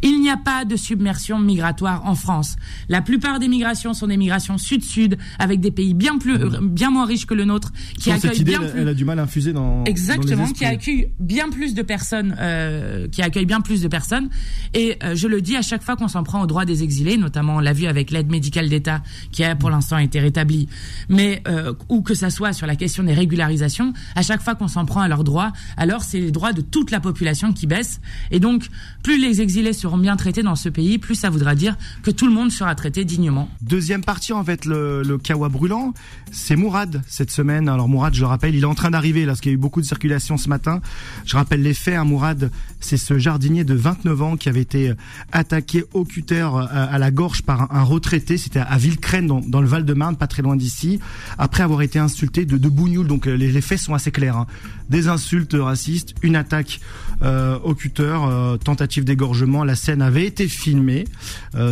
Il 0.02 0.20
n'y 0.20 0.30
a 0.30 0.36
pas 0.36 0.64
de 0.64 0.76
submersion 0.76 1.38
migratoire 1.38 2.06
en 2.06 2.14
France. 2.14 2.56
La 2.88 3.02
plupart 3.02 3.38
des 3.38 3.48
migrations 3.48 3.94
sont 3.94 4.06
des 4.06 4.16
migrations 4.16 4.58
sud-sud 4.58 5.18
avec 5.38 5.60
des 5.60 5.70
pays 5.70 5.94
bien 5.94 6.18
plus, 6.18 6.38
bien 6.62 6.90
moins 6.90 7.06
riches 7.06 7.26
que 7.26 7.34
le 7.34 7.44
nôtre, 7.44 7.72
qui 7.98 8.10
accueillent 8.10 8.44
bien 8.44 8.60
elle, 8.62 8.70
plus. 8.70 8.80
Elle 8.80 8.88
a 8.88 8.94
du 8.94 9.04
mal 9.04 9.18
à 9.18 9.22
infuser 9.22 9.52
dans. 9.52 9.84
Exactement, 9.84 10.46
qui 10.46 10.64
accueille 10.64 11.08
bien 11.18 11.50
plus 11.50 11.74
de 11.74 11.82
personnes, 11.82 12.36
euh, 12.38 13.08
qui 13.08 13.22
accueille 13.22 13.46
bien 13.46 13.60
plus 13.60 13.82
de 13.82 13.88
personnes. 13.88 14.28
Et 14.74 14.96
euh, 15.02 15.14
je 15.14 15.28
le 15.28 15.40
dis 15.40 15.56
à 15.56 15.62
chaque 15.62 15.82
fois 15.82 15.96
qu'on 15.96 16.08
s'en 16.08 16.22
prend 16.22 16.42
aux 16.42 16.46
droits 16.46 16.64
des 16.64 16.82
exilés, 16.82 17.16
notamment 17.16 17.56
on 17.56 17.60
l'a 17.60 17.72
vu 17.72 17.86
avec 17.86 18.10
l'aide 18.10 18.30
médicale 18.30 18.68
d'État 18.68 19.02
qui 19.32 19.44
a 19.44 19.54
pour 19.56 19.70
l'instant 19.70 19.98
été 19.98 20.20
rétablie, 20.20 20.68
mais 21.08 21.42
euh, 21.48 21.72
ou 21.88 22.02
que 22.02 22.14
ça 22.14 22.30
soit 22.30 22.52
sur 22.52 22.66
la 22.66 22.76
question 22.76 23.02
des 23.02 23.14
régularisations, 23.14 23.92
à 24.14 24.22
chaque 24.22 24.42
fois 24.42 24.54
qu'on 24.54 24.68
s'en 24.68 24.84
prend 24.84 25.00
à 25.00 25.08
leurs 25.08 25.24
droits, 25.24 25.52
alors 25.76 26.02
c'est 26.02 26.20
les 26.20 26.30
droits 26.30 26.52
de 26.52 26.60
toute 26.60 26.90
la 26.90 27.00
population 27.00 27.52
qui 27.52 27.66
baissent. 27.66 28.00
Et 28.30 28.40
donc, 28.40 28.68
plus 29.02 29.20
les 29.20 29.40
exilés 29.40 29.72
seront 29.72 29.98
bien 29.98 30.16
traités 30.16 30.42
dans 30.42 30.56
ce 30.56 30.68
pays, 30.68 30.98
plus 30.98 31.14
ça 31.14 31.30
voudra 31.30 31.54
dire 31.54 31.76
que 32.02 32.10
tout 32.10 32.26
le 32.26 32.32
monde 32.32 32.50
sera 32.50 32.74
traité 32.74 33.04
dignement. 33.04 33.48
Deuxième 33.62 34.04
partie, 34.04 34.32
en 34.32 34.44
fait, 34.44 34.64
le, 34.64 35.02
le 35.02 35.18
Kawa 35.26 35.48
brûlant, 35.48 35.92
c'est 36.30 36.54
Mourad 36.54 37.02
cette 37.08 37.32
semaine. 37.32 37.68
Alors 37.68 37.88
Mourad, 37.88 38.14
je 38.14 38.20
le 38.20 38.28
rappelle, 38.28 38.54
il 38.54 38.62
est 38.62 38.66
en 38.66 38.76
train 38.76 38.92
d'arriver 38.92 39.22
là, 39.22 39.32
parce 39.32 39.40
qu'il 39.40 39.50
y 39.50 39.54
a 39.54 39.56
eu 39.56 39.58
beaucoup 39.58 39.80
de 39.80 39.86
circulation 39.86 40.36
ce 40.36 40.48
matin. 40.48 40.80
Je 41.24 41.36
rappelle 41.36 41.62
les 41.62 41.74
faits. 41.74 41.96
Hein, 41.96 42.04
Mourad, 42.04 42.52
c'est 42.78 42.96
ce 42.96 43.18
jardinier 43.18 43.64
de 43.64 43.74
29 43.74 44.22
ans 44.22 44.36
qui 44.36 44.48
avait 44.48 44.60
été 44.60 44.90
euh, 44.90 44.94
attaqué 45.32 45.84
au 45.94 46.04
cutter 46.04 46.48
euh, 46.54 46.64
à 46.70 46.96
la 46.98 47.10
gorge 47.10 47.42
par 47.42 47.74
un, 47.74 47.82
retraité. 47.82 48.38
C'était 48.38 48.60
à 48.60 48.78
Villecrène, 48.78 49.26
dans, 49.26 49.60
le 49.60 49.66
Val-de-Marne, 49.66 50.16
pas 50.16 50.28
très 50.28 50.42
loin 50.42 50.54
d'ici, 50.54 51.00
après 51.38 51.64
avoir 51.64 51.82
été 51.82 51.98
insulté 51.98 52.44
de, 52.44 52.56
de 52.56 52.68
bougnoul. 52.68 53.08
Donc 53.08 53.26
euh, 53.26 53.34
les, 53.34 53.60
faits 53.60 53.80
sont 53.80 53.94
assez 53.94 54.12
clairs. 54.12 54.36
Hein. 54.36 54.46
Des 54.90 55.08
insultes 55.08 55.56
racistes, 55.58 56.14
une 56.22 56.36
attaque 56.36 56.80
au 57.22 57.74
cutter, 57.74 58.18
tentative 58.64 59.04
d'égorgement. 59.04 59.64
La 59.64 59.74
scène 59.74 60.02
avait 60.02 60.26
été 60.26 60.48
filmée. 60.48 61.04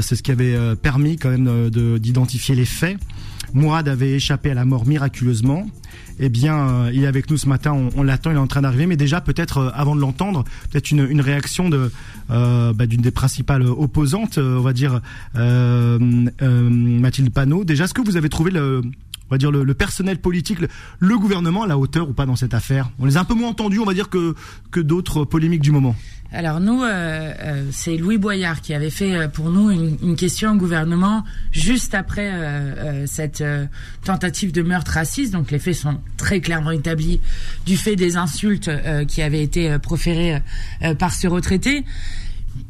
c'est 0.00 0.16
ce 0.16 0.22
qui 0.22 0.30
avait 0.30 0.76
permis 0.76 1.16
quand 1.16 1.30
même 1.30 1.70
d'identifier 1.70 2.54
les 2.54 2.64
faits. 2.64 2.98
Mourad 3.54 3.88
avait 3.88 4.12
échappé 4.12 4.50
à 4.50 4.54
la 4.54 4.64
mort 4.64 4.84
miraculeusement. 4.84 5.66
Eh 6.18 6.28
bien, 6.28 6.56
euh, 6.56 6.90
il 6.92 7.04
est 7.04 7.06
avec 7.06 7.30
nous 7.30 7.36
ce 7.36 7.48
matin. 7.48 7.88
On, 7.96 8.02
l'attend, 8.02 8.30
il 8.32 8.36
est 8.36 8.40
en 8.40 8.48
train 8.48 8.62
d'arriver. 8.62 8.86
Mais 8.86 8.96
déjà, 8.96 9.20
peut-être 9.20 9.58
euh, 9.58 9.70
avant 9.74 9.94
de 9.94 10.00
l'entendre, 10.00 10.44
peut-être 10.70 10.90
une, 10.90 11.20
réaction 11.20 11.68
de 11.68 11.92
euh, 12.30 12.72
bah, 12.72 12.86
d'une 12.86 13.00
des 13.00 13.12
principales 13.12 13.62
opposantes, 13.62 14.38
on 14.38 14.60
va 14.60 14.72
dire 14.72 15.00
Mathilde 15.34 17.30
Panot. 17.32 17.64
Déjà, 17.64 17.84
est-ce 17.84 17.94
que 17.94 18.02
vous 18.02 18.16
avez 18.16 18.28
trouvé 18.28 18.50
le 18.50 18.82
on 19.28 19.34
va 19.34 19.38
dire 19.38 19.50
le, 19.50 19.74
personnel 19.74 20.18
politique, 20.18 20.58
le, 20.98 21.18
gouvernement 21.18 21.62
à 21.62 21.66
la 21.66 21.78
hauteur 21.78 22.08
ou 22.08 22.12
pas 22.12 22.26
dans 22.26 22.36
cette 22.36 22.54
affaire? 22.54 22.90
On 22.98 23.06
les 23.06 23.16
a 23.16 23.20
un 23.20 23.24
peu 23.24 23.34
moins 23.34 23.50
entendus, 23.50 23.78
on 23.78 23.84
va 23.84 23.94
dire, 23.94 24.08
que, 24.08 24.34
que 24.70 24.80
d'autres 24.80 25.24
polémiques 25.24 25.62
du 25.62 25.72
moment. 25.72 25.94
Alors 26.34 26.58
nous, 26.58 26.82
euh, 26.82 27.32
euh, 27.40 27.68
c'est 27.70 27.96
Louis 27.96 28.18
Boyard 28.18 28.60
qui 28.60 28.74
avait 28.74 28.90
fait 28.90 29.14
euh, 29.14 29.28
pour 29.28 29.50
nous 29.50 29.70
une, 29.70 30.16
question 30.16 30.52
au 30.52 30.56
gouvernement 30.56 31.22
juste 31.52 31.94
après 31.94 32.32
cette 33.06 33.44
tentative 34.04 34.52
de 34.52 34.62
meurtre 34.62 34.92
raciste. 34.92 35.32
Donc 35.32 35.50
les 35.50 35.58
faits 35.58 35.74
sont 35.74 36.00
très 36.16 36.40
clairement 36.40 36.70
établis 36.70 37.20
du 37.66 37.76
fait 37.76 37.96
des 37.96 38.16
insultes 38.16 38.70
qui 39.08 39.22
avaient 39.22 39.42
été 39.42 39.76
proférées 39.80 40.40
par 40.98 41.12
ce 41.12 41.26
retraité 41.26 41.84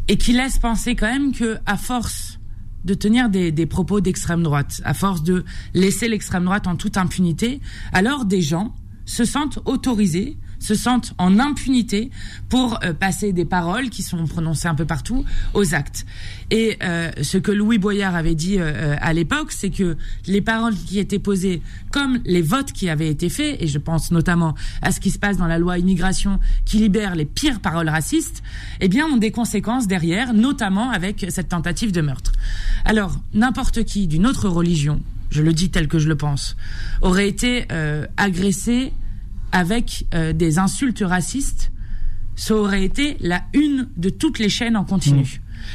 et 0.09 0.17
qui 0.17 0.33
laisse 0.33 0.59
penser 0.59 0.95
quand 0.95 1.07
même 1.07 1.33
que 1.33 1.59
à 1.67 1.77
force 1.77 2.39
de 2.85 2.95
tenir 2.95 3.31
des, 3.31 3.67
propos 3.67 4.01
d'extrême 4.01 4.43
droite, 4.43 4.81
à 4.85 4.95
force 4.95 5.23
de 5.23 5.45
laisser 5.73 6.09
l'extrême 6.09 6.45
droite 6.45 6.67
en 6.67 6.77
toute 6.77 6.97
impunité, 6.97 7.61
alors 7.93 8.25
des 8.25 8.43
gens 8.43 8.75
se 9.07 9.25
sentent 9.25 9.59
autorisés 9.65 10.37
se 10.59 10.75
sentent 10.75 11.15
en 11.19 11.39
impunité 11.39 12.11
pour 12.49 12.79
euh, 12.83 12.93
passer 12.93 13.33
des 13.33 13.45
paroles 13.45 13.91
qui 13.91 14.03
sont 14.03 14.25
prononcées 14.27 14.69
un 14.69 14.75
peu 14.75 14.85
partout 14.85 15.25
aux 15.53 15.75
actes. 15.75 16.07
Et 16.51 16.79
euh, 16.83 17.11
ce 17.23 17.39
que 17.39 17.53
Louis 17.53 17.79
Boyard 17.79 18.15
avait 18.15 18.35
dit 18.35 18.57
euh, 18.59 18.97
à 19.01 19.13
l'époque, 19.13 19.53
c'est 19.53 19.71
que 19.71 19.97
les 20.27 20.41
paroles 20.41 20.75
qui 20.75 20.99
étaient 20.99 21.19
posées, 21.19 21.63
comme 21.91 22.21
les 22.25 22.43
votes 22.43 22.73
qui 22.73 22.89
avaient 22.89 23.09
été 23.09 23.29
faits, 23.29 23.61
et 23.61 23.67
je 23.67 23.79
pense 23.79 24.11
notamment 24.11 24.55
à 24.83 24.93
ce 24.93 25.01
qui 25.01 25.11
se 25.11 25.19
passe 25.19 25.37
dans 25.37 25.47
la 25.47 25.59
loi 25.59 25.79
immigration 25.79 26.41
qui 26.65 26.79
libère 26.79 27.15
les 27.15 27.25
pires 27.25 27.61
paroles 27.61 27.89
racistes, 27.89 28.43
eh 28.81 28.89
bien, 28.89 29.07
ont 29.07 29.17
des 29.17 29.31
conséquences 29.31 29.87
derrière, 29.87 30.35
notamment 30.35 30.91
avec 30.91 31.27
cette 31.29 31.49
tentative 31.49 31.93
de 31.93 32.01
meurtre. 32.01 32.33
Alors, 32.85 33.17
n'importe 33.33 33.85
qui 33.85 34.07
d'une 34.07 34.27
autre 34.27 34.49
religion, 34.49 35.01
je 35.31 35.43
le 35.43 35.53
dis 35.53 35.71
tel 35.71 35.89
que 35.89 35.99
je 35.99 36.09
le 36.09 36.17
pense, 36.17 36.57
aurait 37.03 37.29
été 37.29 37.67
agressé 38.17 38.93
avec 39.55 40.05
euh, 40.15 40.33
des 40.33 40.59
insultes 40.59 41.05
racistes, 41.07 41.71
ça 42.35 42.57
aurait 42.57 42.85
été 42.85 43.17
la 43.21 43.43
une 43.55 43.89
de 43.97 44.11
toutes 44.11 44.41
les 44.41 44.49
chaînes 44.49 44.77
en 44.77 44.85
continu. 44.85 45.23
Mmh. 45.23 45.67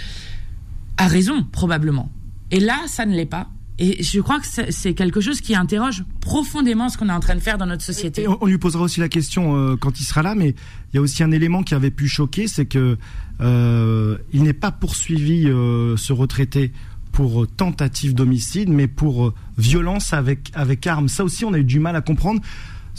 A 0.97 1.07
raison, 1.07 1.43
probablement. 1.49 2.11
Et 2.51 2.59
là, 2.59 2.77
ça 2.87 3.05
ne 3.05 3.15
l'est 3.15 3.25
pas. 3.25 3.49
Et 3.81 4.03
je 4.03 4.19
crois 4.19 4.41
que 4.41 4.45
c'est 4.71 4.93
quelque 4.93 5.21
chose 5.21 5.39
qui 5.39 5.55
interroge 5.55 6.03
profondément 6.19 6.89
ce 6.89 6.97
qu'on 6.97 7.07
est 7.07 7.13
en 7.13 7.21
train 7.21 7.35
de 7.35 7.39
faire 7.39 7.57
dans 7.57 7.67
notre 7.67 7.83
société. 7.83 8.27
on 8.27 8.45
lui 8.45 8.57
posera 8.57 8.83
aussi 8.83 8.99
la 8.99 9.07
question 9.07 9.55
euh, 9.55 9.77
quand 9.77 10.01
il 10.01 10.03
sera 10.03 10.21
là, 10.21 10.35
mais 10.35 10.49
il 10.49 10.95
y 10.95 10.97
a 10.97 11.01
aussi 11.01 11.23
un 11.23 11.31
élément 11.31 11.63
qui 11.63 11.73
avait 11.73 11.89
pu 11.89 12.09
choquer, 12.09 12.49
c'est 12.49 12.65
que 12.65 12.97
euh, 13.39 14.17
il 14.33 14.43
n'est 14.43 14.51
pas 14.51 14.71
poursuivi 14.71 15.43
ce 15.43 16.11
retraité 16.11 16.73
pour 17.13 17.47
tentative 17.47 18.13
d'homicide, 18.13 18.67
mais 18.67 18.89
pour 18.89 19.33
violence 19.57 20.11
avec 20.11 20.51
avec 20.53 20.85
arme. 20.85 21.07
Ça 21.07 21.23
aussi, 21.23 21.45
on 21.45 21.53
a 21.53 21.59
eu 21.59 21.63
du 21.63 21.79
mal 21.79 21.95
à 21.95 22.01
comprendre. 22.01 22.41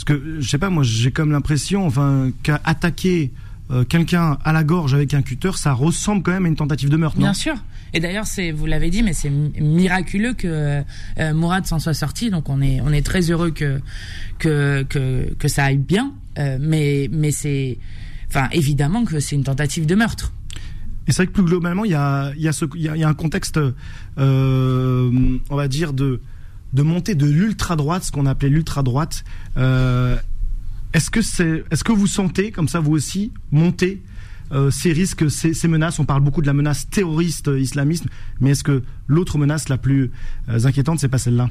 Parce 0.04 0.18
que, 0.18 0.40
je 0.40 0.48
sais 0.48 0.56
pas, 0.56 0.70
moi, 0.70 0.82
j'ai 0.82 1.10
comme 1.10 1.30
l'impression, 1.30 1.86
enfin, 1.86 2.30
qu'attaquer 2.42 3.32
euh, 3.70 3.84
quelqu'un 3.84 4.38
à 4.44 4.52
la 4.52 4.64
gorge 4.64 4.94
avec 4.94 5.12
un 5.12 5.20
cutter, 5.20 5.50
ça 5.56 5.74
ressemble 5.74 6.22
quand 6.22 6.32
même 6.32 6.46
à 6.46 6.48
une 6.48 6.56
tentative 6.56 6.88
de 6.88 6.96
meurtre, 6.96 7.18
non? 7.18 7.24
Bien 7.24 7.34
sûr. 7.34 7.54
Et 7.92 8.00
d'ailleurs, 8.00 8.26
c'est, 8.26 8.50
vous 8.50 8.64
l'avez 8.64 8.88
dit, 8.88 9.02
mais 9.02 9.12
c'est 9.12 9.28
mi- 9.28 9.52
miraculeux 9.60 10.32
que 10.32 10.82
euh, 11.18 11.34
Mourad 11.34 11.66
s'en 11.66 11.78
soit 11.78 11.92
sorti. 11.92 12.30
Donc 12.30 12.48
on 12.48 12.62
est, 12.62 12.80
on 12.80 12.92
est 12.92 13.02
très 13.04 13.30
heureux 13.30 13.50
que 13.50 13.80
que 14.38 14.84
que, 14.88 15.34
que 15.38 15.48
ça 15.48 15.64
aille 15.64 15.76
bien. 15.76 16.14
Euh, 16.38 16.56
mais 16.58 17.10
mais 17.12 17.30
c'est, 17.30 17.76
enfin 18.28 18.48
évidemment 18.52 19.04
que 19.04 19.20
c'est 19.20 19.36
une 19.36 19.44
tentative 19.44 19.84
de 19.84 19.94
meurtre. 19.96 20.32
Et 21.08 21.12
c'est 21.12 21.24
vrai 21.24 21.26
que 21.26 21.32
plus 21.32 21.44
globalement, 21.44 21.84
il 21.84 21.90
y 21.90 21.94
a, 21.94 22.32
y 22.36 22.48
a, 22.48 22.96
y 22.96 23.02
a, 23.02 23.08
un 23.08 23.14
contexte, 23.14 23.60
on 24.16 25.40
va 25.50 25.68
dire, 25.68 25.92
de, 25.92 26.20
de 26.72 26.82
montée 26.82 27.14
de 27.14 27.26
l'ultra-droite, 27.26 28.04
ce 28.04 28.12
qu'on 28.12 28.26
appelait 28.26 28.48
l'ultra-droite. 28.48 29.24
Euh, 29.56 30.16
est-ce 30.92 31.10
que 31.10 31.20
est-ce 31.20 31.84
que 31.84 31.92
vous 31.92 32.06
sentez, 32.06 32.50
comme 32.50 32.68
ça 32.68 32.80
vous 32.80 32.92
aussi, 32.92 33.32
monter 33.50 34.02
euh, 34.52 34.70
ces 34.70 34.92
risques, 34.92 35.30
ces, 35.30 35.54
ces 35.54 35.68
menaces? 35.68 35.98
On 35.98 36.04
parle 36.04 36.22
beaucoup 36.22 36.42
de 36.42 36.46
la 36.46 36.52
menace 36.52 36.88
terroriste 36.90 37.48
euh, 37.48 37.60
islamisme, 37.60 38.08
mais 38.40 38.50
est-ce 38.50 38.64
que 38.64 38.82
l'autre 39.06 39.38
menace 39.38 39.68
la 39.68 39.78
plus 39.78 40.10
euh, 40.48 40.64
inquiétante, 40.64 40.98
c'est 40.98 41.08
pas 41.08 41.18
celle-là? 41.18 41.50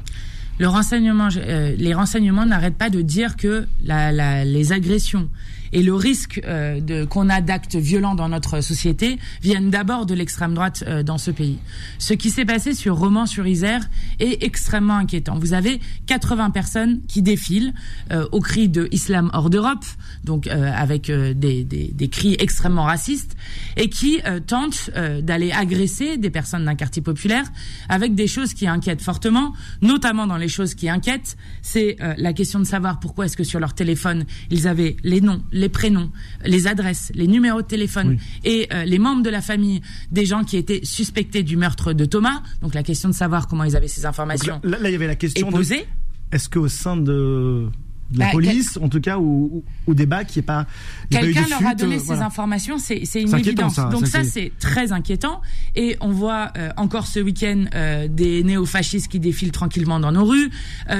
Euh, 0.60 1.74
les 1.76 1.94
renseignements 1.94 2.44
n'arrêtent 2.44 2.76
pas 2.76 2.90
de 2.90 3.00
dire 3.00 3.36
que 3.36 3.66
les 3.82 4.72
agressions 4.72 5.30
et 5.72 5.82
le 5.82 5.94
risque 5.94 6.40
euh, 6.44 6.80
de 6.80 7.04
qu'on 7.04 7.28
a 7.28 7.40
d'actes 7.40 7.76
violents 7.76 8.14
dans 8.14 8.28
notre 8.28 8.60
société 8.60 9.18
viennent 9.42 9.70
d'abord 9.70 10.06
de 10.06 10.14
l'extrême 10.14 10.54
droite 10.54 10.84
euh, 10.86 11.02
dans 11.02 11.18
ce 11.18 11.30
pays. 11.30 11.58
Ce 11.98 12.14
qui 12.14 12.30
s'est 12.30 12.44
passé 12.44 12.74
sur 12.74 12.96
Romans-sur-Isère 12.96 13.88
est 14.18 14.42
extrêmement 14.42 14.96
inquiétant. 14.96 15.38
Vous 15.38 15.52
avez 15.52 15.80
80 16.06 16.50
personnes 16.50 17.00
qui 17.08 17.22
défilent 17.22 17.74
euh, 18.10 18.26
au 18.32 18.40
cri 18.40 18.68
de 18.68 18.88
Islam 18.92 19.30
hors 19.32 19.50
d'Europe, 19.50 19.84
donc 20.24 20.46
avec 20.46 21.10
des, 21.10 21.64
des, 21.64 21.64
des 21.64 22.08
cris 22.08 22.36
extrêmement 22.38 22.84
racistes, 22.84 23.36
et 23.76 23.88
qui 23.88 24.20
tentent 24.46 24.90
d'aller 25.22 25.52
agresser 25.52 26.16
des 26.16 26.30
personnes 26.30 26.64
d'un 26.64 26.74
quartier 26.74 27.02
populaire 27.02 27.44
avec 27.88 28.14
des 28.14 28.26
choses 28.26 28.54
qui 28.54 28.66
inquiètent 28.66 29.02
fortement, 29.02 29.54
notamment 29.82 30.26
dans 30.26 30.36
les 30.36 30.48
choses 30.48 30.74
qui 30.74 30.88
inquiètent, 30.88 31.36
c'est 31.62 31.96
la 32.16 32.32
question 32.32 32.58
de 32.58 32.64
savoir 32.64 33.00
pourquoi 33.00 33.26
est-ce 33.26 33.36
que 33.36 33.44
sur 33.44 33.60
leur 33.60 33.74
téléphone 33.74 34.24
ils 34.50 34.68
avaient 34.68 34.96
les 35.02 35.20
noms, 35.20 35.42
les 35.60 35.68
prénoms, 35.68 36.10
les 36.44 36.66
adresses, 36.66 37.12
les 37.14 37.26
numéros 37.26 37.62
de 37.62 37.66
téléphone 37.66 38.18
et 38.44 38.68
euh, 38.72 38.84
les 38.84 38.98
membres 38.98 39.22
de 39.22 39.30
la 39.30 39.42
famille 39.42 39.80
des 40.10 40.26
gens 40.26 40.44
qui 40.44 40.56
étaient 40.56 40.80
suspectés 40.82 41.42
du 41.42 41.56
meurtre 41.56 41.92
de 41.92 42.04
Thomas. 42.04 42.42
Donc 42.62 42.74
la 42.74 42.82
question 42.82 43.08
de 43.08 43.14
savoir 43.14 43.46
comment 43.46 43.64
ils 43.64 43.76
avaient 43.76 43.88
ces 43.88 44.06
informations 44.06 44.60
là, 44.64 44.78
là, 44.78 44.88
il 44.88 44.92
y 44.92 44.96
avait 44.96 45.06
la 45.06 45.12
est 45.12 45.16
question 45.16 45.48
de 45.48 45.52
posée. 45.52 45.86
est-ce 46.32 46.48
qu'au 46.48 46.68
sein 46.68 46.96
de, 46.96 47.68
de 48.10 48.18
la 48.18 48.26
Bah, 48.26 48.32
police, 48.32 48.78
en 48.82 48.88
tout 48.88 49.00
cas, 49.00 49.18
ou, 49.18 49.50
ou, 49.52 49.64
ou 49.86 49.94
des 49.94 50.06
bacs, 50.06 50.34
il 50.34 50.40
n'y 50.40 50.44
a 50.44 50.46
pas, 50.46 50.66
Quelqu'un 51.10 51.44
leur 51.48 51.66
a 51.66 51.74
donné 51.74 51.96
euh, 51.96 51.98
ces 51.98 52.04
voilà. 52.06 52.26
informations, 52.26 52.78
c'est 52.78 52.96
une 53.14 53.34
évidence. 53.38 53.74
ça, 53.74 53.84
Donc 53.88 54.06
ça, 54.06 54.24
c'est- 54.24 54.52
très 54.58 54.92
inquiétant. 54.92 55.40
Et 55.76 55.96
on 56.00 56.10
voit 56.10 56.52
euh, 56.56 56.70
encore 56.76 57.06
ce 57.06 57.20
week-end 57.20 57.64
euh, 57.74 58.08
des 58.08 58.42
néofascistes 58.42 59.08
qui 59.08 59.20
défilent 59.20 59.52
tranquillement 59.52 60.00
dans 60.00 60.12
nos 60.12 60.24
rues, 60.24 60.50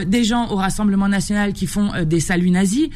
des 0.07 0.25
gens 0.25 0.49
au 0.51 0.57
Rassemblement 0.57 1.09
national 1.09 1.53
qui 1.53 1.67
font 1.67 1.91
des 2.05 2.21
saluts 2.21 2.51
nazis. 2.51 2.89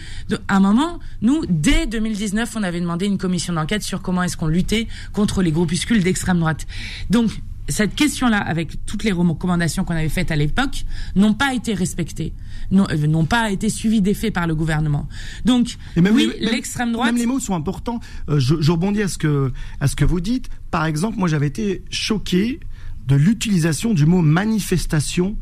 À 0.49 0.57
un 0.57 0.61
moment, 0.61 0.99
nous, 1.23 1.43
dès 1.49 1.87
2019, 1.87 2.55
on 2.57 2.63
avait 2.63 2.81
demandé 2.81 3.07
une 3.07 3.19
commission 3.19 3.53
d'enquête 3.55 3.83
sur 3.83 4.01
comment 4.03 4.23
est-ce 4.23 4.37
qu'on 4.37 4.47
luttait 4.47 4.87
contre 5.13 5.43
les 5.43 5.51
groupuscules 5.53 6.03
d'extrême 6.03 6.39
droite. 6.39 6.67
Donc 7.11 7.31
cette 7.69 7.95
question-là, 7.95 8.39
avec 8.39 8.85
toutes 8.85 9.05
les 9.05 9.13
recommandations 9.13 9.85
qu'on 9.85 9.95
avait 9.97 10.09
faites 10.11 10.31
à 10.31 10.37
l'époque, 10.37 10.85
n'ont 11.17 11.33
pas 11.33 11.55
été 11.55 11.73
respectées, 11.73 12.33
n'ont 12.71 12.87
euh, 12.91 13.07
n'ont 13.07 13.25
pas 13.25 13.51
été 13.51 13.69
suivies 13.69 14.01
d'effet 14.01 14.31
par 14.31 14.47
le 14.47 14.55
gouvernement. 14.55 15.09
Donc, 15.45 15.77
Et 15.97 16.01
même 16.01 16.15
oui, 16.15 16.31
l'extrême 16.41 16.93
droite. 16.93 17.07
Même 17.07 17.17
les 17.17 17.27
mots 17.27 17.41
sont 17.41 17.55
importants. 17.55 18.01
Euh, 18.29 18.39
je, 18.39 18.61
je 18.61 18.73
rebondis 18.73 19.03
à 19.03 19.09
ce 19.09 19.19
que 19.19 19.53
à 19.81 19.89
ce 19.89 19.97
que 19.97 20.05
vous 20.05 20.21
dites. 20.21 20.49
Par 20.71 20.85
exemple, 20.85 21.19
moi 21.19 21.29
j'avais 21.29 21.47
été 21.47 21.83
choqué 21.91 22.61
de 23.07 23.17
l'utilisation 23.17 23.95
du 23.95 24.07
mot 24.07 24.23
manifestation 24.23 25.37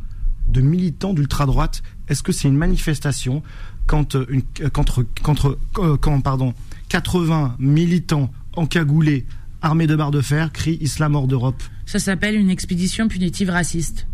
de 0.49 0.61
militants 0.61 1.15
d'ultra 1.15 1.47
droite. 1.47 1.83
Est-ce 2.09 2.23
que 2.23 2.33
c'est 2.33 2.49
une 2.49 2.57
manifestation 2.57 3.43
quand 3.87 4.17
euh, 4.17 4.27
une 4.29 4.43
contre 4.71 5.05
contre 5.23 5.59
quand 5.73 6.21
pardon 6.21 6.55
80 6.89 7.57
militants 7.59 8.31
encagoulés 8.55 9.27
armés 9.63 9.87
de 9.87 9.97
barres 9.97 10.11
de 10.11 10.21
fer 10.21 10.53
crient 10.53 10.79
Islam 10.81 11.15
hors 11.15 11.27
d'Europe 11.27 11.63
Ça 11.87 11.99
s'appelle 11.99 12.35
une 12.35 12.51
expédition 12.51 13.09
punitive 13.09 13.51
raciste. 13.51 14.07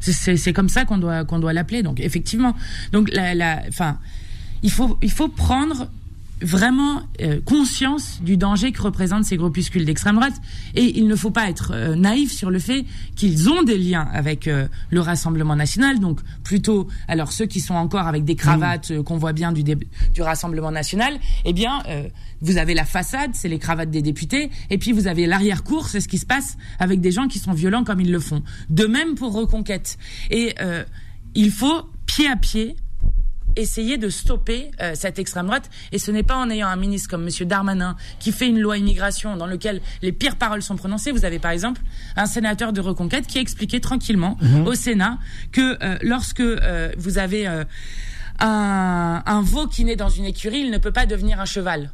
C'est- 0.00 0.52
comme 0.52 0.68
ça 0.68 0.84
qu'on 0.84 0.98
doit 0.98 1.24
qu'on 1.24 1.38
doit 1.38 1.52
l'appeler. 1.52 1.82
Donc 1.82 2.00
effectivement, 2.00 2.54
donc 2.92 3.10
la, 3.12 3.34
la, 3.34 3.62
enfin, 3.68 3.98
il 4.62 4.70
faut 4.70 4.98
il 5.02 5.10
faut 5.10 5.28
prendre 5.28 5.88
vraiment 6.40 7.02
euh, 7.20 7.40
conscience 7.44 8.20
du 8.22 8.36
danger 8.36 8.72
que 8.72 8.82
représentent 8.82 9.24
ces 9.24 9.36
groupuscules 9.36 9.84
d'extrême 9.84 10.16
droite. 10.16 10.34
Et 10.74 10.98
il 10.98 11.06
ne 11.06 11.16
faut 11.16 11.30
pas 11.30 11.48
être 11.48 11.72
euh, 11.74 11.94
naïf 11.94 12.32
sur 12.32 12.50
le 12.50 12.58
fait 12.58 12.84
qu'ils 13.16 13.48
ont 13.48 13.62
des 13.62 13.78
liens 13.78 14.08
avec 14.12 14.48
euh, 14.48 14.68
le 14.90 15.00
Rassemblement 15.00 15.56
national. 15.56 15.98
Donc 16.00 16.20
plutôt 16.44 16.88
alors 17.08 17.32
ceux 17.32 17.46
qui 17.46 17.60
sont 17.60 17.74
encore 17.74 18.06
avec 18.06 18.24
des 18.24 18.36
cravates 18.36 18.90
euh, 18.90 19.02
qu'on 19.02 19.16
voit 19.16 19.32
bien 19.32 19.52
du 19.52 19.62
du 19.62 20.22
Rassemblement 20.22 20.70
national 20.70 21.18
eh 21.44 21.52
bien 21.52 21.82
euh, 21.88 22.08
vous 22.40 22.56
avez 22.56 22.74
la 22.74 22.84
façade 22.84 23.30
c'est 23.34 23.48
les 23.48 23.58
cravates 23.58 23.90
des 23.90 24.02
députés. 24.02 24.50
Et 24.70 24.78
puis 24.78 24.92
vous 24.92 25.06
avez 25.06 25.26
l'arrière-cour 25.26 25.88
c'est 25.88 26.00
ce 26.00 26.08
qui 26.08 26.18
se 26.18 26.26
passe 26.26 26.56
avec 26.78 27.00
des 27.00 27.10
gens 27.10 27.28
qui 27.28 27.38
sont 27.38 27.52
violents 27.52 27.84
comme 27.84 28.00
ils 28.00 28.12
le 28.12 28.20
font. 28.20 28.42
De 28.70 28.86
même 28.86 29.14
pour 29.14 29.32
Reconquête. 29.32 29.98
Et 30.30 30.54
euh, 30.60 30.84
il 31.34 31.50
faut 31.50 31.82
pied 32.06 32.28
à 32.28 32.36
pied 32.36 32.76
essayer 33.58 33.98
de 33.98 34.08
stopper 34.08 34.70
euh, 34.80 34.92
cette 34.94 35.18
extrême 35.18 35.46
droite. 35.46 35.70
Et 35.92 35.98
ce 35.98 36.10
n'est 36.10 36.22
pas 36.22 36.36
en 36.36 36.50
ayant 36.50 36.68
un 36.68 36.76
ministre 36.76 37.08
comme 37.08 37.24
Monsieur 37.24 37.44
Darmanin 37.44 37.96
qui 38.18 38.32
fait 38.32 38.48
une 38.48 38.58
loi 38.60 38.78
immigration 38.78 39.36
dans 39.36 39.46
lequel 39.46 39.80
les 40.02 40.12
pires 40.12 40.36
paroles 40.36 40.62
sont 40.62 40.76
prononcées. 40.76 41.12
Vous 41.12 41.24
avez 41.24 41.38
par 41.38 41.50
exemple 41.50 41.80
un 42.16 42.26
sénateur 42.26 42.72
de 42.72 42.80
Reconquête 42.80 43.26
qui 43.26 43.38
a 43.38 43.40
expliqué 43.40 43.80
tranquillement 43.80 44.36
au 44.66 44.74
Sénat 44.74 45.18
que 45.52 45.78
euh, 45.82 45.98
lorsque 46.02 46.40
euh, 46.40 46.92
vous 46.96 47.18
avez 47.18 47.46
euh, 47.46 47.64
un, 48.40 49.22
un 49.24 49.42
veau 49.42 49.66
qui 49.66 49.84
naît 49.84 49.96
dans 49.96 50.08
une 50.08 50.24
écurie, 50.24 50.60
il 50.60 50.70
ne 50.70 50.78
peut 50.78 50.92
pas 50.92 51.06
devenir 51.06 51.40
un 51.40 51.44
cheval. 51.44 51.90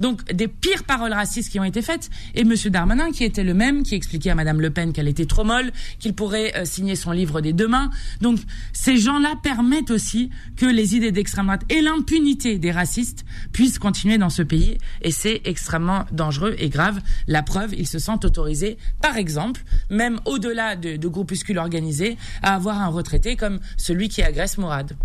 Donc 0.00 0.24
des 0.32 0.48
pires 0.48 0.84
paroles 0.84 1.12
racistes 1.12 1.50
qui 1.50 1.60
ont 1.60 1.64
été 1.64 1.82
faites 1.82 2.10
et 2.34 2.44
Monsieur 2.44 2.70
Darmanin 2.70 3.10
qui 3.12 3.24
était 3.24 3.44
le 3.44 3.54
même 3.54 3.82
qui 3.82 3.94
expliquait 3.94 4.30
à 4.30 4.34
Madame 4.34 4.60
Le 4.60 4.70
Pen 4.70 4.92
qu'elle 4.92 5.08
était 5.08 5.26
trop 5.26 5.44
molle, 5.44 5.72
qu'il 5.98 6.14
pourrait 6.14 6.52
euh, 6.56 6.64
signer 6.64 6.96
son 6.96 7.12
livre 7.12 7.40
des 7.40 7.52
deux 7.52 7.68
mains. 7.68 7.90
Donc 8.20 8.38
ces 8.72 8.96
gens-là 8.96 9.34
permettent 9.42 9.90
aussi 9.90 10.30
que 10.56 10.66
les 10.66 10.96
idées 10.96 11.12
d'extrême 11.12 11.46
droite 11.46 11.64
et 11.68 11.80
l'impunité 11.80 12.58
des 12.58 12.70
racistes 12.70 13.24
puissent 13.52 13.78
continuer 13.78 14.18
dans 14.18 14.30
ce 14.30 14.42
pays 14.42 14.78
et 15.02 15.10
c'est 15.10 15.42
extrêmement 15.44 16.04
dangereux 16.12 16.54
et 16.58 16.68
grave. 16.68 17.00
La 17.26 17.42
preuve, 17.42 17.74
ils 17.74 17.88
se 17.88 17.98
sentent 17.98 18.24
autorisés, 18.24 18.78
par 19.00 19.16
exemple, 19.16 19.62
même 19.90 20.20
au-delà 20.24 20.76
de, 20.76 20.96
de 20.96 21.08
groupuscules 21.08 21.58
organisés, 21.58 22.16
à 22.42 22.54
avoir 22.54 22.80
un 22.80 22.88
retraité 22.88 23.36
comme 23.36 23.60
celui 23.76 24.08
qui 24.08 24.22
agresse 24.22 24.58
Mourad. 24.58 24.96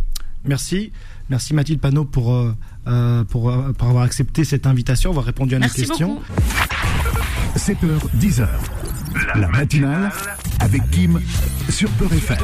Merci. 0.46 0.92
Merci 1.30 1.54
Mathilde 1.54 1.80
Panot 1.80 2.06
pour, 2.06 2.34
euh, 2.34 2.56
euh, 2.88 3.24
pour, 3.24 3.50
euh, 3.50 3.72
pour 3.74 3.90
avoir 3.90 4.04
accepté 4.04 4.44
cette 4.44 4.66
invitation, 4.66 5.12
avoir 5.12 5.26
répondu 5.26 5.56
à 5.56 5.60
nos 5.60 5.68
questions. 5.68 6.16
beaucoup. 6.16 6.24
7h, 7.56 8.00
10h. 8.20 8.48
La 9.36 9.48
matinale 9.48 10.12
avec 10.60 10.90
Kim 10.92 11.20
sur 11.70 11.90
Peur 11.92 12.14
FM. 12.14 12.38